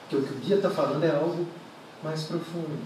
[0.00, 1.46] Porque o que o guia está falando é algo
[2.02, 2.78] mais profundo.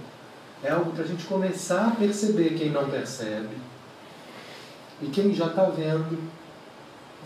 [0.62, 3.56] É algo para a gente começar a perceber quem não percebe.
[5.02, 6.18] E quem já está vendo,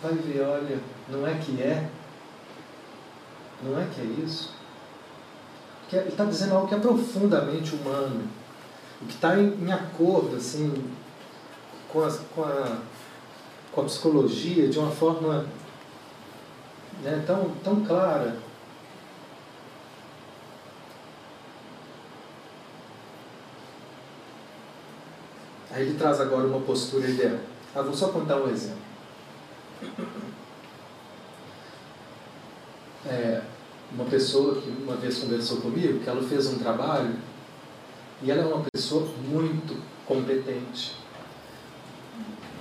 [0.01, 1.89] vai ver, olha, não é que é?
[3.63, 4.53] Não é que é isso?
[5.81, 8.23] Porque ele está dizendo algo que é profundamente humano.
[9.03, 10.85] O que está em, em, acordo assim,
[11.93, 12.01] com,
[12.35, 12.79] com, a,
[13.75, 15.47] com a psicologia de uma forma
[17.03, 18.37] né, tão, tão clara.
[25.71, 27.39] Aí ele traz agora uma postura ideal.
[27.75, 28.79] Ah, vou só contar um exemplo.
[33.07, 33.43] É,
[33.93, 37.17] uma pessoa que uma vez conversou comigo, que ela fez um trabalho
[38.23, 40.97] e ela é uma pessoa muito competente,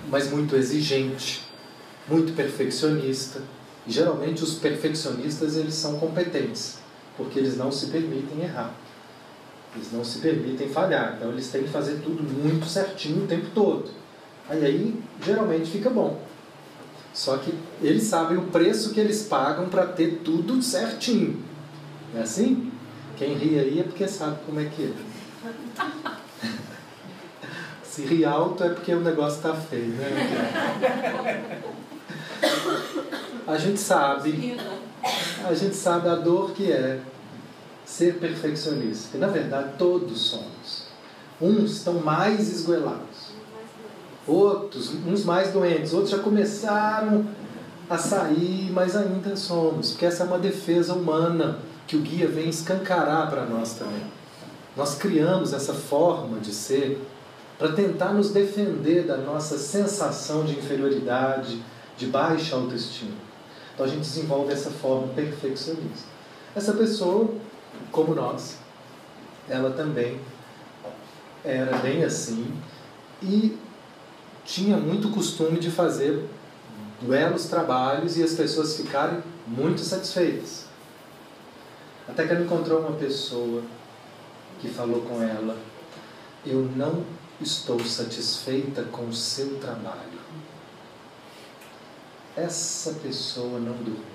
[0.09, 1.43] mas muito exigente,
[2.07, 3.41] muito perfeccionista.
[3.85, 6.77] E geralmente os perfeccionistas eles são competentes,
[7.17, 8.73] porque eles não se permitem errar.
[9.75, 13.47] Eles não se permitem falhar, então eles têm que fazer tudo muito certinho o tempo
[13.53, 13.89] todo.
[14.47, 16.21] Aí, aí geralmente fica bom.
[17.13, 21.43] Só que eles sabem o preço que eles pagam para ter tudo certinho.
[22.11, 22.71] Não é assim?
[23.17, 26.09] Quem ri aí é porque sabe como é que é.
[27.93, 31.45] Se ri alto é porque o negócio está feio, né?
[33.45, 34.57] A gente sabe,
[35.45, 36.99] a gente sabe a dor que é
[37.85, 39.15] ser perfeccionista.
[39.15, 40.87] E na verdade todos somos.
[41.39, 43.33] Uns estão mais esgoelados,
[44.25, 47.27] outros, uns mais doentes, outros já começaram
[47.87, 52.49] a sair, mas ainda somos, porque essa é uma defesa humana que o guia vem
[52.49, 54.11] escancarar para nós também.
[54.75, 56.99] Nós criamos essa forma de ser
[57.57, 61.61] para tentar nos defender da nossa sensação de inferioridade,
[61.97, 63.15] de baixa autoestima.
[63.73, 66.07] Então a gente desenvolve essa forma perfeccionista.
[66.55, 67.29] Essa pessoa,
[67.91, 68.57] como nós,
[69.49, 70.19] ela também
[71.43, 72.53] era bem assim
[73.21, 73.57] e
[74.45, 76.27] tinha muito costume de fazer
[77.01, 80.65] belos trabalhos e as pessoas ficarem muito satisfeitas.
[82.07, 83.63] Até que ela encontrou uma pessoa
[84.59, 85.57] que falou com ela:
[86.45, 87.03] Eu não
[87.43, 90.23] estou satisfeita com o seu trabalho.
[92.35, 94.13] Essa pessoa não dormiu.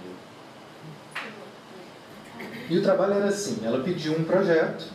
[2.68, 4.86] E o trabalho era assim: ela pediu um projeto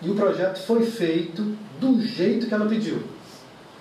[0.00, 3.02] e o projeto foi feito do jeito que ela pediu.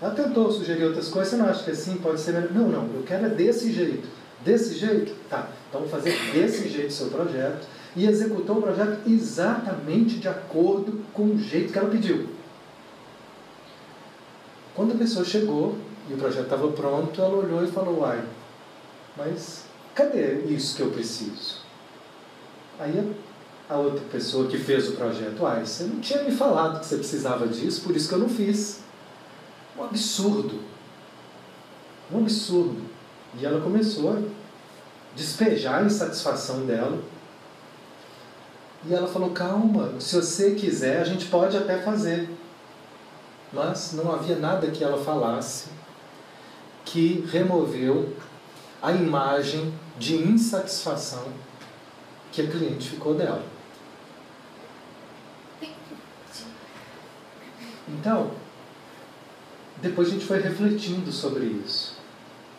[0.01, 2.51] Ela tentou sugerir outras coisas, você não acha que assim pode ser melhor?
[2.51, 4.07] Não, não, eu quero é desse jeito.
[4.43, 5.13] Desse jeito?
[5.29, 7.67] Tá, então vou fazer desse jeito o seu projeto.
[7.95, 12.40] E executou o projeto exatamente de acordo com o jeito que ela pediu.
[14.75, 15.75] Quando a pessoa chegou
[16.09, 18.23] e o projeto estava pronto, ela olhou e falou: Uai,
[19.17, 21.59] mas cadê isso que eu preciso?
[22.79, 23.15] Aí
[23.69, 26.97] a outra pessoa que fez o projeto, uai, você não tinha me falado que você
[26.97, 28.81] precisava disso, por isso que eu não fiz.
[29.77, 30.59] Um absurdo.
[32.11, 32.81] Um absurdo.
[33.39, 34.21] E ela começou a
[35.15, 36.99] despejar a insatisfação dela.
[38.85, 42.29] E ela falou: calma, se você quiser, a gente pode até fazer
[43.51, 45.69] mas não havia nada que ela falasse
[46.85, 48.15] que removeu
[48.81, 51.27] a imagem de insatisfação
[52.31, 53.43] que a cliente ficou dela.
[57.87, 58.31] Então,
[59.81, 61.97] depois a gente foi refletindo sobre isso.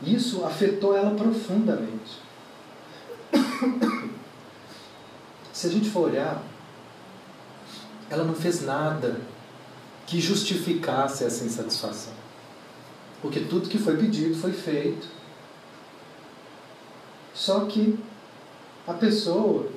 [0.02, 2.20] Isso afetou ela profundamente.
[5.52, 6.42] Se a gente for olhar,
[8.10, 9.20] ela não fez nada
[10.06, 12.12] que justificasse essa insatisfação.
[13.20, 15.06] Porque tudo que foi pedido foi feito.
[17.34, 17.98] Só que
[18.86, 19.68] a pessoa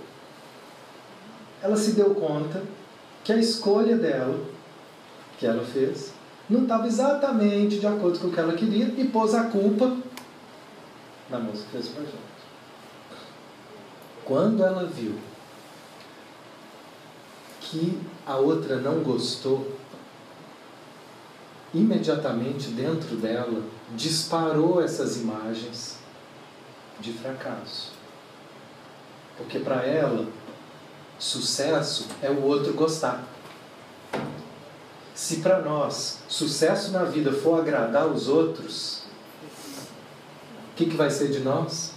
[1.62, 2.64] ela se deu conta
[3.24, 4.40] que a escolha dela,
[5.40, 6.14] que ela fez,
[6.50, 9.98] não estava exatamente de acordo com o que ela queria e pôs a culpa
[11.30, 12.36] na moça que fez o projeto.
[14.24, 15.16] Quando ela viu
[17.62, 19.72] que a outra não gostou,
[21.76, 23.62] imediatamente dentro dela
[23.94, 25.98] disparou essas imagens
[27.02, 27.92] de fracasso.
[29.38, 30.26] Porque para ela,
[31.20, 33.28] sucesso é o outro gostar.
[35.14, 39.04] Se para nós sucesso na vida for agradar os outros,
[40.72, 41.92] o que, que vai ser de nós?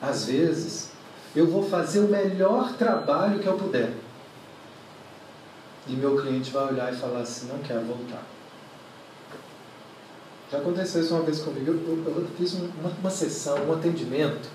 [0.00, 0.90] Às vezes,
[1.34, 4.03] eu vou fazer o melhor trabalho que eu puder
[5.86, 8.22] e meu cliente vai olhar e falar assim, não quero voltar.
[10.50, 11.72] Já aconteceu isso uma vez comigo.
[11.72, 14.48] Eu, eu, eu fiz uma, uma sessão, um atendimento.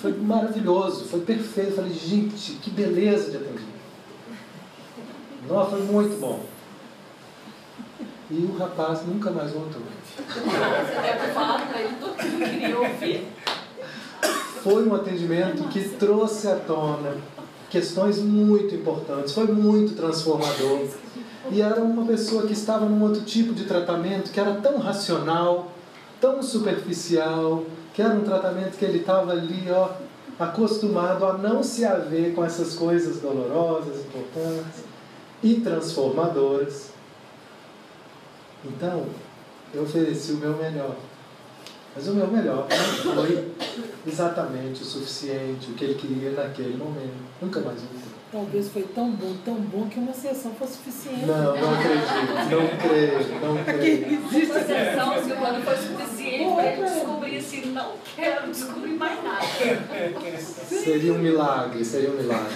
[0.00, 1.70] Foi maravilhoso, foi perfeito.
[1.70, 3.82] Eu falei, gente, que beleza de atendimento.
[5.48, 6.44] Nossa, foi muito bom.
[8.30, 9.82] E o rapaz nunca mais voltou.
[10.16, 13.28] Você deve falar para ele tudo que queria ouvir.
[14.62, 17.16] Foi um atendimento que trouxe à tona
[17.72, 20.86] questões muito importantes, foi muito transformador.
[21.50, 25.72] E era uma pessoa que estava num outro tipo de tratamento que era tão racional,
[26.20, 27.64] tão superficial,
[27.94, 29.88] que era um tratamento que ele estava ali, ó,
[30.38, 34.84] acostumado a não se haver com essas coisas dolorosas, importantes
[35.42, 36.90] e transformadoras.
[38.64, 39.06] Então,
[39.72, 40.94] eu ofereci o meu melhor.
[41.94, 42.66] Mas o meu melhor
[43.04, 43.48] não foi
[44.06, 47.14] exatamente o suficiente, o que ele queria naquele momento.
[47.40, 48.12] Nunca mais voltou.
[48.32, 51.26] Talvez foi tão bom, tão bom que uma sessão foi suficiente.
[51.26, 54.20] Não, não acredito, não creio, não creio.
[54.20, 59.44] Uma sessão, Silvana, foi suficiente para ele descobrir assim, não quero descobrir mais nada.
[60.66, 62.54] Seria um milagre, seria um milagre.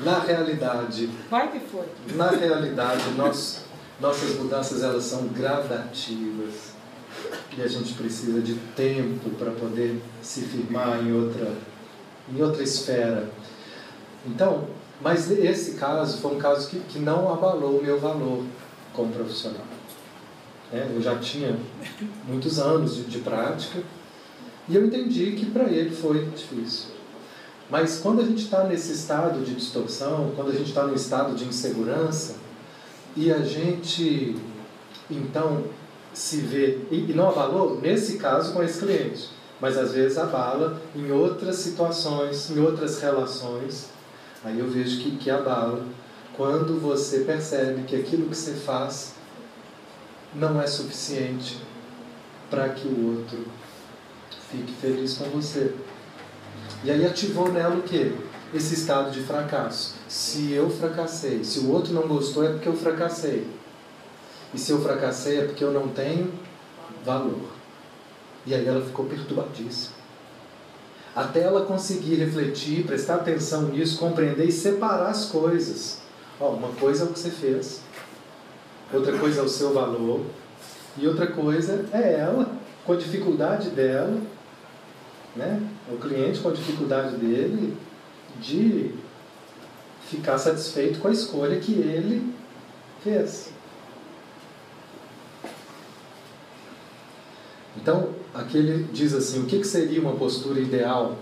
[0.00, 1.86] Na realidade, Vai que foi.
[2.16, 3.64] na realidade, nós,
[4.00, 6.75] nossas mudanças elas são gradativas.
[7.56, 11.52] E a gente precisa de tempo para poder se firmar em outra,
[12.32, 13.30] em outra esfera.
[14.26, 14.66] Então,
[15.00, 18.44] mas esse caso foi um caso que, que não abalou o meu valor
[18.92, 19.64] como profissional.
[20.72, 21.56] É, eu já tinha
[22.26, 23.82] muitos anos de, de prática
[24.68, 26.96] e eu entendi que para ele foi difícil.
[27.70, 31.34] Mas quando a gente está nesse estado de distorção, quando a gente está no estado
[31.34, 32.36] de insegurança,
[33.16, 34.36] e a gente
[35.10, 35.64] então
[36.16, 39.28] se vê, e não abalou nesse caso com esse cliente,
[39.60, 43.90] mas às vezes abala em outras situações, em outras relações,
[44.42, 45.84] aí eu vejo que, que abala
[46.34, 49.12] quando você percebe que aquilo que você faz
[50.34, 51.58] não é suficiente
[52.48, 53.44] para que o outro
[54.50, 55.74] fique feliz com você.
[56.82, 58.12] E aí ativou nela o quê?
[58.54, 59.96] Esse estado de fracasso.
[60.08, 63.46] Se eu fracassei, se o outro não gostou é porque eu fracassei.
[64.54, 66.32] E se eu fracassei é porque eu não tenho
[67.04, 67.48] valor.
[68.46, 69.96] E aí ela ficou perturbadíssima.
[71.14, 76.00] Até ela conseguir refletir, prestar atenção nisso, compreender e separar as coisas.
[76.38, 77.80] Ó, uma coisa é o que você fez,
[78.92, 80.20] outra coisa é o seu valor,
[80.98, 82.50] e outra coisa é ela,
[82.84, 84.20] com a dificuldade dela,
[85.34, 85.60] né?
[85.90, 87.76] o cliente com a dificuldade dele
[88.40, 88.94] de
[90.08, 92.34] ficar satisfeito com a escolha que ele
[93.02, 93.50] fez.
[97.86, 101.16] Então, aqui ele diz assim: o que seria uma postura ideal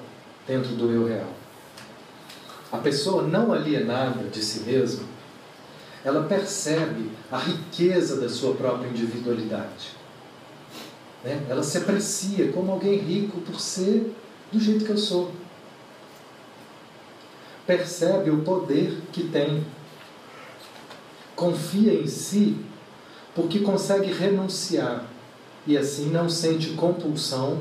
[0.49, 1.29] dentro do eu real?
[2.73, 5.05] A pessoa não alienada de si mesma,
[6.03, 9.91] ela percebe a riqueza da sua própria individualidade.
[11.23, 11.45] Né?
[11.51, 14.15] Ela se aprecia como alguém rico por ser
[14.51, 15.33] do jeito que eu sou.
[17.67, 19.67] Percebe o poder que tem.
[21.37, 22.57] Confia em si
[23.35, 25.13] porque consegue renunciar
[25.67, 27.61] e assim não sente compulsão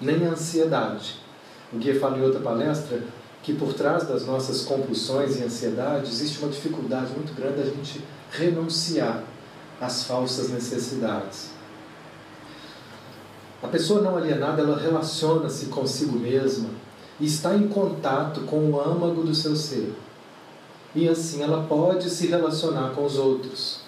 [0.00, 1.16] nem ansiedade.
[1.72, 3.02] O Guia fala em outra palestra
[3.42, 8.04] que por trás das nossas compulsões e ansiedade existe uma dificuldade muito grande da gente
[8.30, 9.22] renunciar
[9.80, 11.50] às falsas necessidades.
[13.62, 16.70] A pessoa não alienada, ela relaciona-se consigo mesma
[17.18, 19.94] e está em contato com o âmago do seu ser.
[20.94, 23.80] E assim ela pode se relacionar com os outros.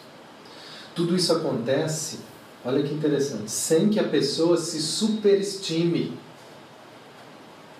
[0.94, 2.18] Tudo isso acontece,
[2.65, 6.19] olha que interessante, sem que a pessoa se superestime.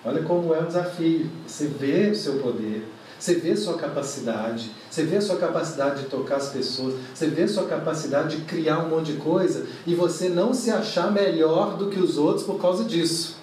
[0.03, 1.29] Olha como é um desafio.
[1.45, 2.87] Você vê o seu poder,
[3.19, 7.67] você vê sua capacidade, você vê sua capacidade de tocar as pessoas, você vê sua
[7.67, 11.99] capacidade de criar um monte de coisa e você não se achar melhor do que
[11.99, 13.39] os outros por causa disso.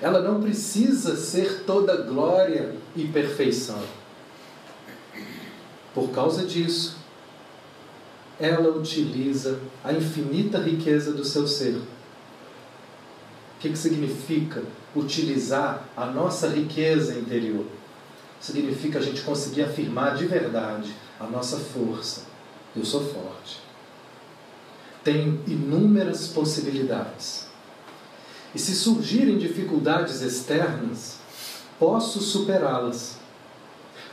[0.00, 3.82] Ela não precisa ser toda glória e perfeição.
[5.94, 6.96] Por causa disso,
[8.38, 11.80] ela utiliza a infinita riqueza do seu ser
[13.60, 14.62] o que, que significa
[14.96, 17.66] utilizar a nossa riqueza interior?
[18.40, 22.22] Significa a gente conseguir afirmar de verdade a nossa força.
[22.74, 23.60] Eu sou forte.
[25.04, 27.48] Tenho inúmeras possibilidades.
[28.54, 31.18] E se surgirem dificuldades externas,
[31.78, 33.18] posso superá-las.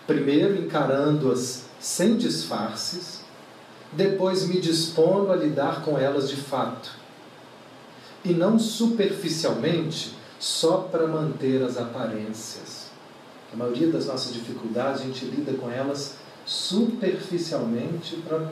[0.08, 3.26] Primeiro encarando-as sem disfarces,
[3.92, 6.92] depois me dispondo a lidar com elas de fato
[8.24, 12.88] e não superficialmente só para manter as aparências.
[13.52, 18.50] A maioria das nossas dificuldades a gente lida com elas superficialmente para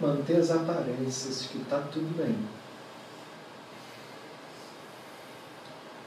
[0.00, 2.36] manter as aparências de que está tudo bem.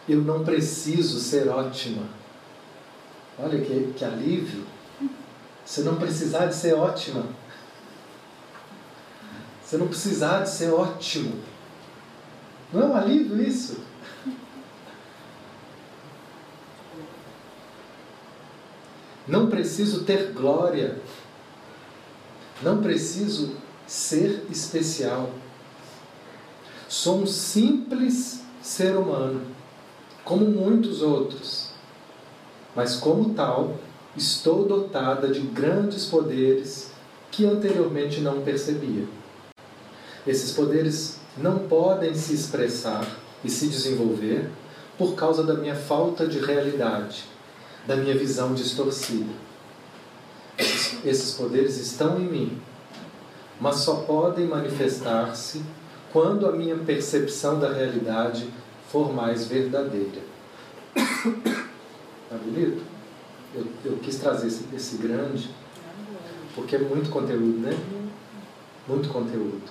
[0.08, 2.04] Eu não preciso ser ótima.
[3.40, 4.66] Olha que, que alívio.
[5.66, 7.26] Você não precisar de ser ótima.
[9.64, 11.40] Você não precisar de ser ótimo.
[12.72, 13.80] Não é um alívio isso?
[19.28, 21.00] Não preciso ter glória.
[22.62, 23.56] Não preciso
[23.88, 25.32] ser especial.
[26.88, 29.42] Sou um simples ser humano,
[30.24, 31.72] como muitos outros.
[32.76, 33.78] Mas, como tal,
[34.16, 36.92] estou dotada de grandes poderes
[37.32, 39.06] que anteriormente não percebia.
[40.26, 43.06] Esses poderes não podem se expressar
[43.44, 44.50] e se desenvolver
[44.98, 47.26] por causa da minha falta de realidade,
[47.88, 49.34] da minha visão distorcida.
[51.04, 52.62] Esses poderes estão em mim,
[53.60, 55.64] mas só podem manifestar-se
[56.12, 58.48] quando a minha percepção da realidade
[58.92, 60.22] for mais verdadeira.
[62.30, 62.93] Tá bonito?
[63.56, 65.50] Eu, eu quis trazer esse, esse grande,
[66.56, 67.78] porque é muito conteúdo, né?
[68.88, 69.62] muito conteúdo.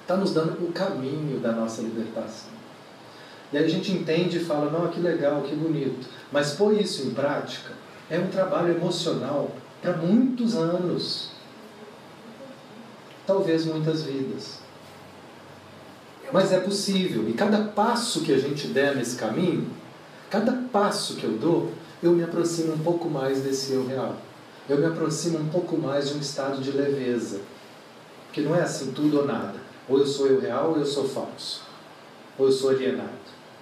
[0.00, 2.50] Está nos dando o caminho da nossa libertação.
[3.52, 6.08] E aí a gente entende e fala, não, que legal, que bonito.
[6.30, 7.72] Mas pôr isso em prática
[8.10, 11.30] é um trabalho emocional para muitos anos.
[13.26, 14.60] Talvez muitas vidas.
[16.32, 17.28] Mas é possível.
[17.28, 19.68] E cada passo que a gente der nesse caminho,
[20.30, 21.72] cada passo que eu dou,
[22.02, 24.16] eu me aproximo um pouco mais desse eu real.
[24.68, 27.40] Eu me aproximo um pouco mais de um estado de leveza.
[28.32, 29.54] Que não é assim tudo ou nada.
[29.88, 31.62] Ou eu sou eu real ou eu sou falso.
[32.36, 33.10] Ou eu sou alienado.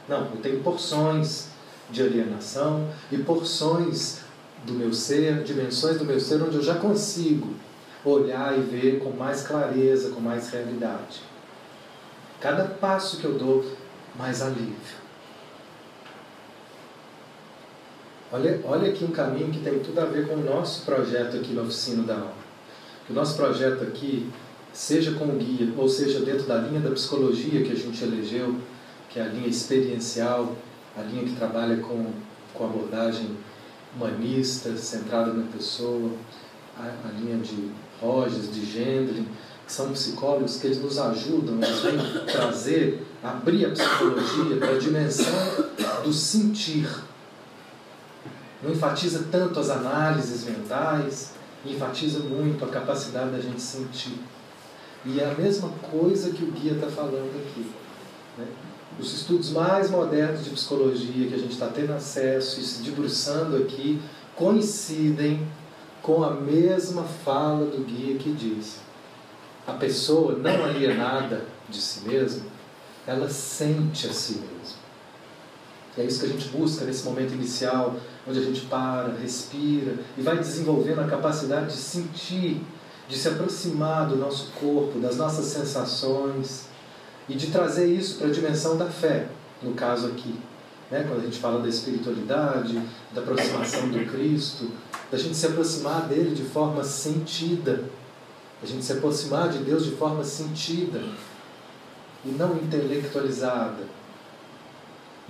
[0.08, 1.48] Não, eu tenho porções
[1.90, 4.20] de alienação e porções
[4.64, 7.48] do meu ser, dimensões do meu ser onde eu já consigo
[8.04, 11.22] olhar e ver com mais clareza, com mais realidade.
[12.40, 13.64] Cada passo que eu dou,
[14.16, 14.99] mais alívio.
[18.32, 21.52] Olha, olha aqui um caminho que tem tudo a ver com o nosso projeto aqui
[21.52, 22.32] na Oficina da Alma.
[23.08, 24.30] O nosso projeto aqui,
[24.72, 28.54] seja com o guia, ou seja dentro da linha da psicologia que a gente elegeu,
[29.08, 30.54] que é a linha experiencial,
[30.96, 32.06] a linha que trabalha com,
[32.54, 33.36] com abordagem
[33.96, 36.12] humanista, centrada na pessoa,
[36.78, 37.68] a, a linha de
[38.00, 39.26] Rogers, de Gendlin,
[39.66, 44.78] que são psicólogos que eles nos ajudam, eles vêm trazer, abrir a psicologia para a
[44.78, 45.34] dimensão
[46.04, 47.09] do sentir.
[48.62, 51.32] Não enfatiza tanto as análises mentais,
[51.64, 54.18] enfatiza muito a capacidade da gente sentir.
[55.04, 57.70] E é a mesma coisa que o guia está falando aqui.
[58.36, 58.46] Né?
[58.98, 63.56] Os estudos mais modernos de psicologia que a gente está tendo acesso e se debruçando
[63.56, 64.00] aqui
[64.36, 65.46] coincidem
[66.02, 68.80] com a mesma fala do guia que diz
[69.66, 72.44] a pessoa não alienada de si mesma,
[73.06, 74.59] ela sente a si mesma.
[75.98, 80.22] É isso que a gente busca nesse momento inicial, onde a gente para, respira e
[80.22, 82.62] vai desenvolvendo a capacidade de sentir,
[83.08, 86.66] de se aproximar do nosso corpo, das nossas sensações
[87.28, 89.28] e de trazer isso para a dimensão da fé,
[89.62, 90.34] no caso aqui.
[90.90, 91.04] Né?
[91.08, 92.80] Quando a gente fala da espiritualidade,
[93.12, 94.70] da aproximação do Cristo,
[95.10, 97.84] da gente se aproximar dele de forma sentida
[98.62, 101.02] a gente se aproximar de Deus de forma sentida
[102.24, 103.99] e não intelectualizada.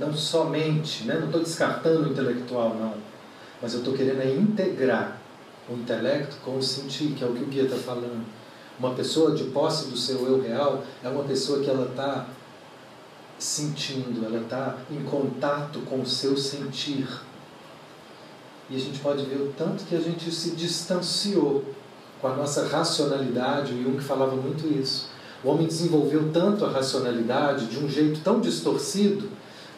[0.01, 1.19] Não somente, né?
[1.19, 2.95] não estou descartando o intelectual, não.
[3.61, 5.21] Mas eu estou querendo é integrar
[5.69, 8.25] o intelecto com o sentir, que é o que o guia está falando.
[8.79, 12.27] Uma pessoa de posse do seu eu real é uma pessoa que ela está
[13.39, 17.07] sentindo, ela está em contato com o seu sentir.
[18.71, 21.63] E a gente pode ver o tanto que a gente se distanciou
[22.23, 25.11] com a nossa racionalidade, o Jung falava muito isso.
[25.43, 29.29] O homem desenvolveu tanto a racionalidade de um jeito tão distorcido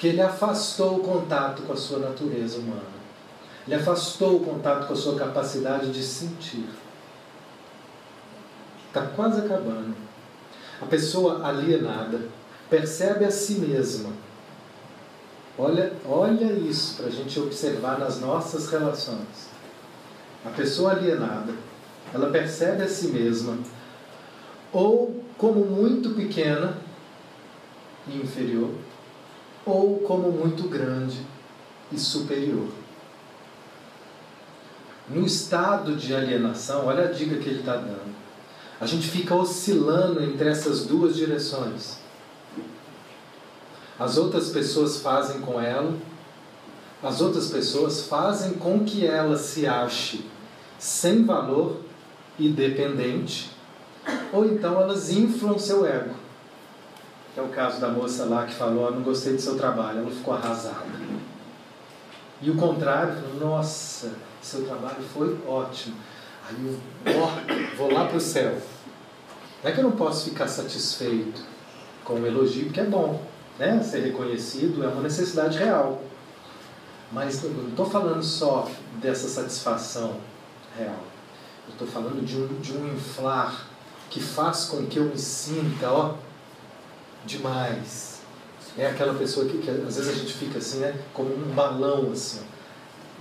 [0.02, 2.82] que ele afastou o contato com a sua natureza humana.
[3.64, 6.68] Ele afastou o contato com a sua capacidade de sentir.
[8.88, 9.94] Está quase acabando.
[10.80, 12.20] A pessoa alienada
[12.68, 14.10] percebe a si mesma.
[15.56, 19.50] Olha, olha isso para a gente observar nas nossas relações.
[20.44, 21.54] A pessoa alienada
[22.12, 23.56] ela percebe a si mesma
[24.72, 26.76] ou como muito pequena
[28.08, 28.74] e inferior,
[29.64, 31.20] ou como muito grande
[31.90, 32.68] e superior.
[35.08, 38.14] No estado de alienação, olha a dica que ele está dando.
[38.80, 41.98] A gente fica oscilando entre essas duas direções.
[43.98, 45.94] As outras pessoas fazem com ela,
[47.02, 50.24] as outras pessoas fazem com que ela se ache
[50.78, 51.80] sem valor
[52.38, 53.50] e dependente,
[54.32, 56.21] ou então elas inflam seu ego.
[57.36, 60.34] É o caso da moça lá que falou: Não gostei do seu trabalho, ela ficou
[60.34, 60.84] arrasada.
[62.40, 64.12] E o contrário, Nossa,
[64.42, 65.96] seu trabalho foi ótimo.
[66.48, 66.78] Aí eu
[67.22, 68.60] oh, vou lá para o céu.
[69.62, 71.40] Não é que eu não posso ficar satisfeito
[72.04, 73.22] com o elogio, porque é bom,
[73.58, 73.80] né?
[73.82, 76.02] Ser reconhecido é uma necessidade real.
[77.12, 80.16] Mas eu não estou falando só dessa satisfação
[80.76, 80.98] real.
[81.68, 83.66] Eu estou falando de um, de um inflar
[84.10, 86.14] que faz com que eu me sinta, ó,
[87.26, 88.20] demais.
[88.76, 92.10] É aquela pessoa que, que às vezes a gente fica assim, né, como um balão
[92.12, 92.40] assim.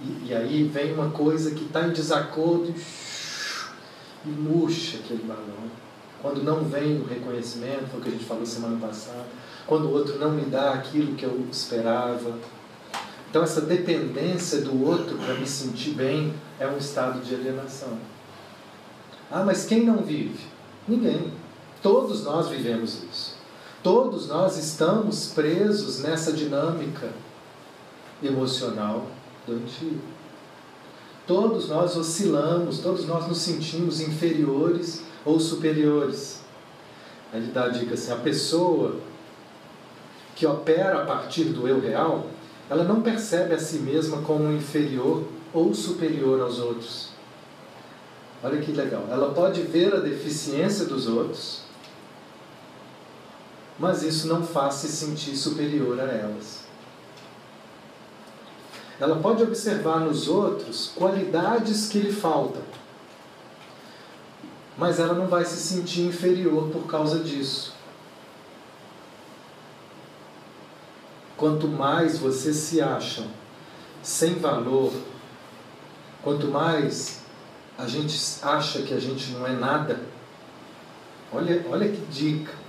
[0.04, 2.74] E, e aí vem uma coisa que está em desacordo
[4.26, 5.70] e, murcha aquele balão.
[6.22, 9.26] Quando não vem o reconhecimento, foi o que a gente falou semana passada.
[9.68, 12.38] Quando o outro não me dá aquilo que eu esperava.
[13.30, 17.98] Então, essa dependência do outro para me sentir bem é um estado de alienação.
[19.32, 20.40] Ah, mas quem não vive?
[20.88, 21.32] Ninguém.
[21.82, 23.31] Todos nós vivemos isso.
[23.84, 27.10] Todos nós estamos presos nessa dinâmica
[28.22, 29.08] emocional
[29.48, 29.98] doentia.
[31.26, 36.42] Todos nós oscilamos, todos nós nos sentimos inferiores ou superiores.
[37.34, 38.98] Ele dá a dica assim: a pessoa
[40.36, 42.28] que opera a partir do eu real,
[42.70, 45.24] ela não percebe a si mesma como inferior
[45.54, 47.10] ou superior aos outros.
[48.44, 49.06] Olha que legal.
[49.10, 51.62] Ela pode ver a deficiência dos outros,
[53.82, 56.62] mas isso não faz se sentir superior a elas.
[59.00, 62.62] Ela pode observar nos outros qualidades que lhe faltam,
[64.78, 67.74] mas ela não vai se sentir inferior por causa disso.
[71.36, 73.26] Quanto mais você se acha
[74.04, 74.94] sem valor,
[76.22, 77.22] quanto mais
[77.80, 80.00] a gente acha que a gente não é nada,
[81.34, 82.61] olha, olha que dica.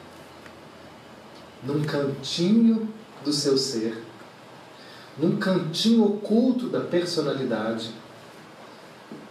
[1.63, 2.93] Num cantinho
[3.25, 4.03] do seu ser,
[5.17, 7.95] num cantinho oculto da personalidade,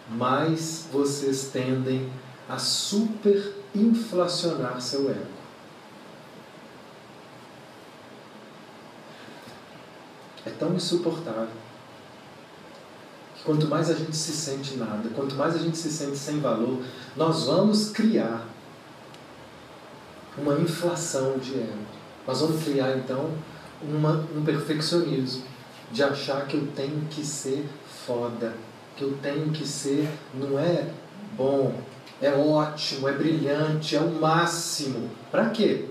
[0.09, 2.09] mais vocês tendem
[2.47, 5.41] a superinflacionar seu ego.
[10.45, 11.47] É tão insuportável
[13.35, 16.39] que quanto mais a gente se sente nada, quanto mais a gente se sente sem
[16.39, 16.83] valor,
[17.15, 18.47] nós vamos criar
[20.37, 22.00] uma inflação de ego.
[22.27, 23.31] Nós vamos criar então
[23.81, 25.43] uma, um perfeccionismo
[25.91, 27.67] de achar que eu tenho que ser
[28.05, 28.53] foda,
[28.95, 30.87] que eu tenho que ser, não é
[31.35, 31.73] bom,
[32.21, 35.09] é ótimo, é brilhante, é o máximo.
[35.29, 35.89] Para quê?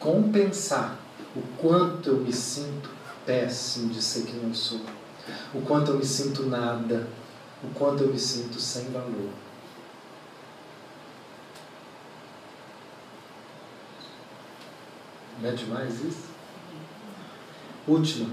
[0.00, 0.96] Compensar
[1.36, 2.90] o quanto eu me sinto
[3.26, 4.80] péssimo de ser quem eu sou,
[5.52, 7.06] o quanto eu me sinto nada,
[7.62, 9.30] o quanto eu me sinto sem valor.
[15.40, 16.28] Não é demais isso?
[17.86, 18.28] Última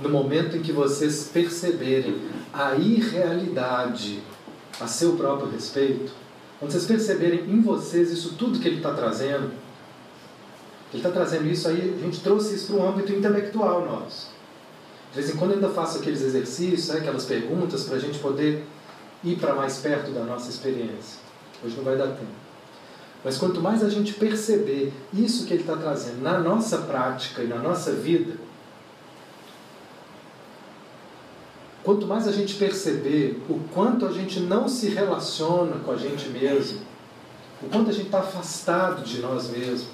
[0.00, 2.16] no momento em que vocês perceberem
[2.52, 4.22] a irrealidade
[4.80, 6.12] a seu próprio respeito,
[6.58, 9.50] quando vocês perceberem em vocês isso tudo que ele está trazendo,
[10.92, 14.34] ele está trazendo isso aí, a gente trouxe isso para o âmbito intelectual nosso.
[15.10, 18.18] De vez em quando eu ainda faço aqueles exercícios, né, aquelas perguntas para a gente
[18.18, 18.64] poder
[19.24, 21.20] ir para mais perto da nossa experiência.
[21.64, 22.45] Hoje não vai dar tempo.
[23.26, 27.48] Mas quanto mais a gente perceber isso que ele está trazendo na nossa prática e
[27.48, 28.34] na nossa vida,
[31.82, 36.28] Quanto mais a gente perceber o quanto a gente não se relaciona com a gente
[36.30, 36.80] mesmo,
[37.62, 39.86] o quanto a gente está afastado de nós mesmos,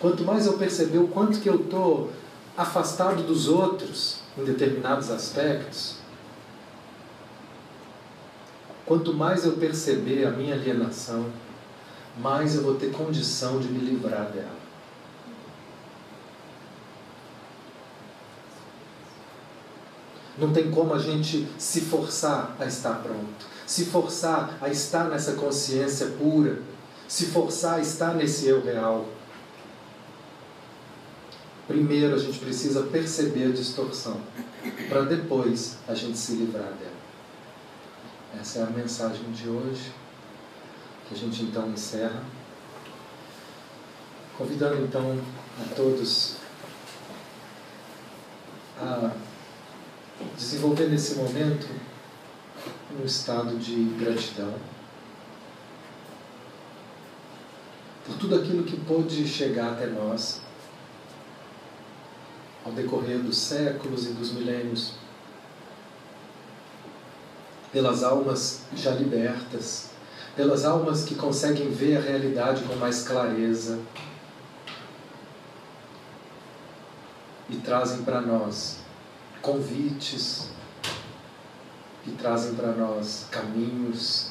[0.00, 2.10] quanto mais eu perceber o quanto que eu estou
[2.56, 5.96] afastado dos outros em determinados aspectos,
[8.86, 11.26] quanto mais eu perceber a minha alienação,
[12.20, 14.58] mais eu vou ter condição de me livrar dela.
[20.36, 25.32] Não tem como a gente se forçar a estar pronto, se forçar a estar nessa
[25.32, 26.62] consciência pura,
[27.08, 29.08] se forçar a estar nesse eu real.
[31.66, 34.20] Primeiro a gente precisa perceber a distorção,
[34.88, 36.98] para depois a gente se livrar dela.
[38.40, 39.92] Essa é a mensagem de hoje,
[41.08, 42.22] que a gente então encerra.
[44.36, 45.18] Convidando então
[45.60, 46.36] a todos
[48.80, 49.10] a
[50.36, 51.66] desenvolver nesse momento
[53.00, 54.54] um estado de gratidão
[58.08, 60.40] por tudo aquilo que pôde chegar até nós
[62.64, 64.94] ao decorrer dos séculos e dos milênios,
[67.72, 69.90] pelas almas já libertas,
[70.38, 73.80] pelas almas que conseguem ver a realidade com mais clareza
[77.50, 78.78] e trazem para nós
[79.42, 80.50] convites
[82.04, 84.30] que trazem para nós caminhos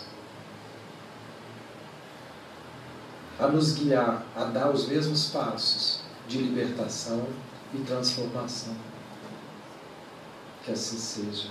[3.37, 7.27] a nos guiar a dar os mesmos passos de libertação
[7.73, 8.73] e transformação.
[10.63, 11.49] Que assim seja.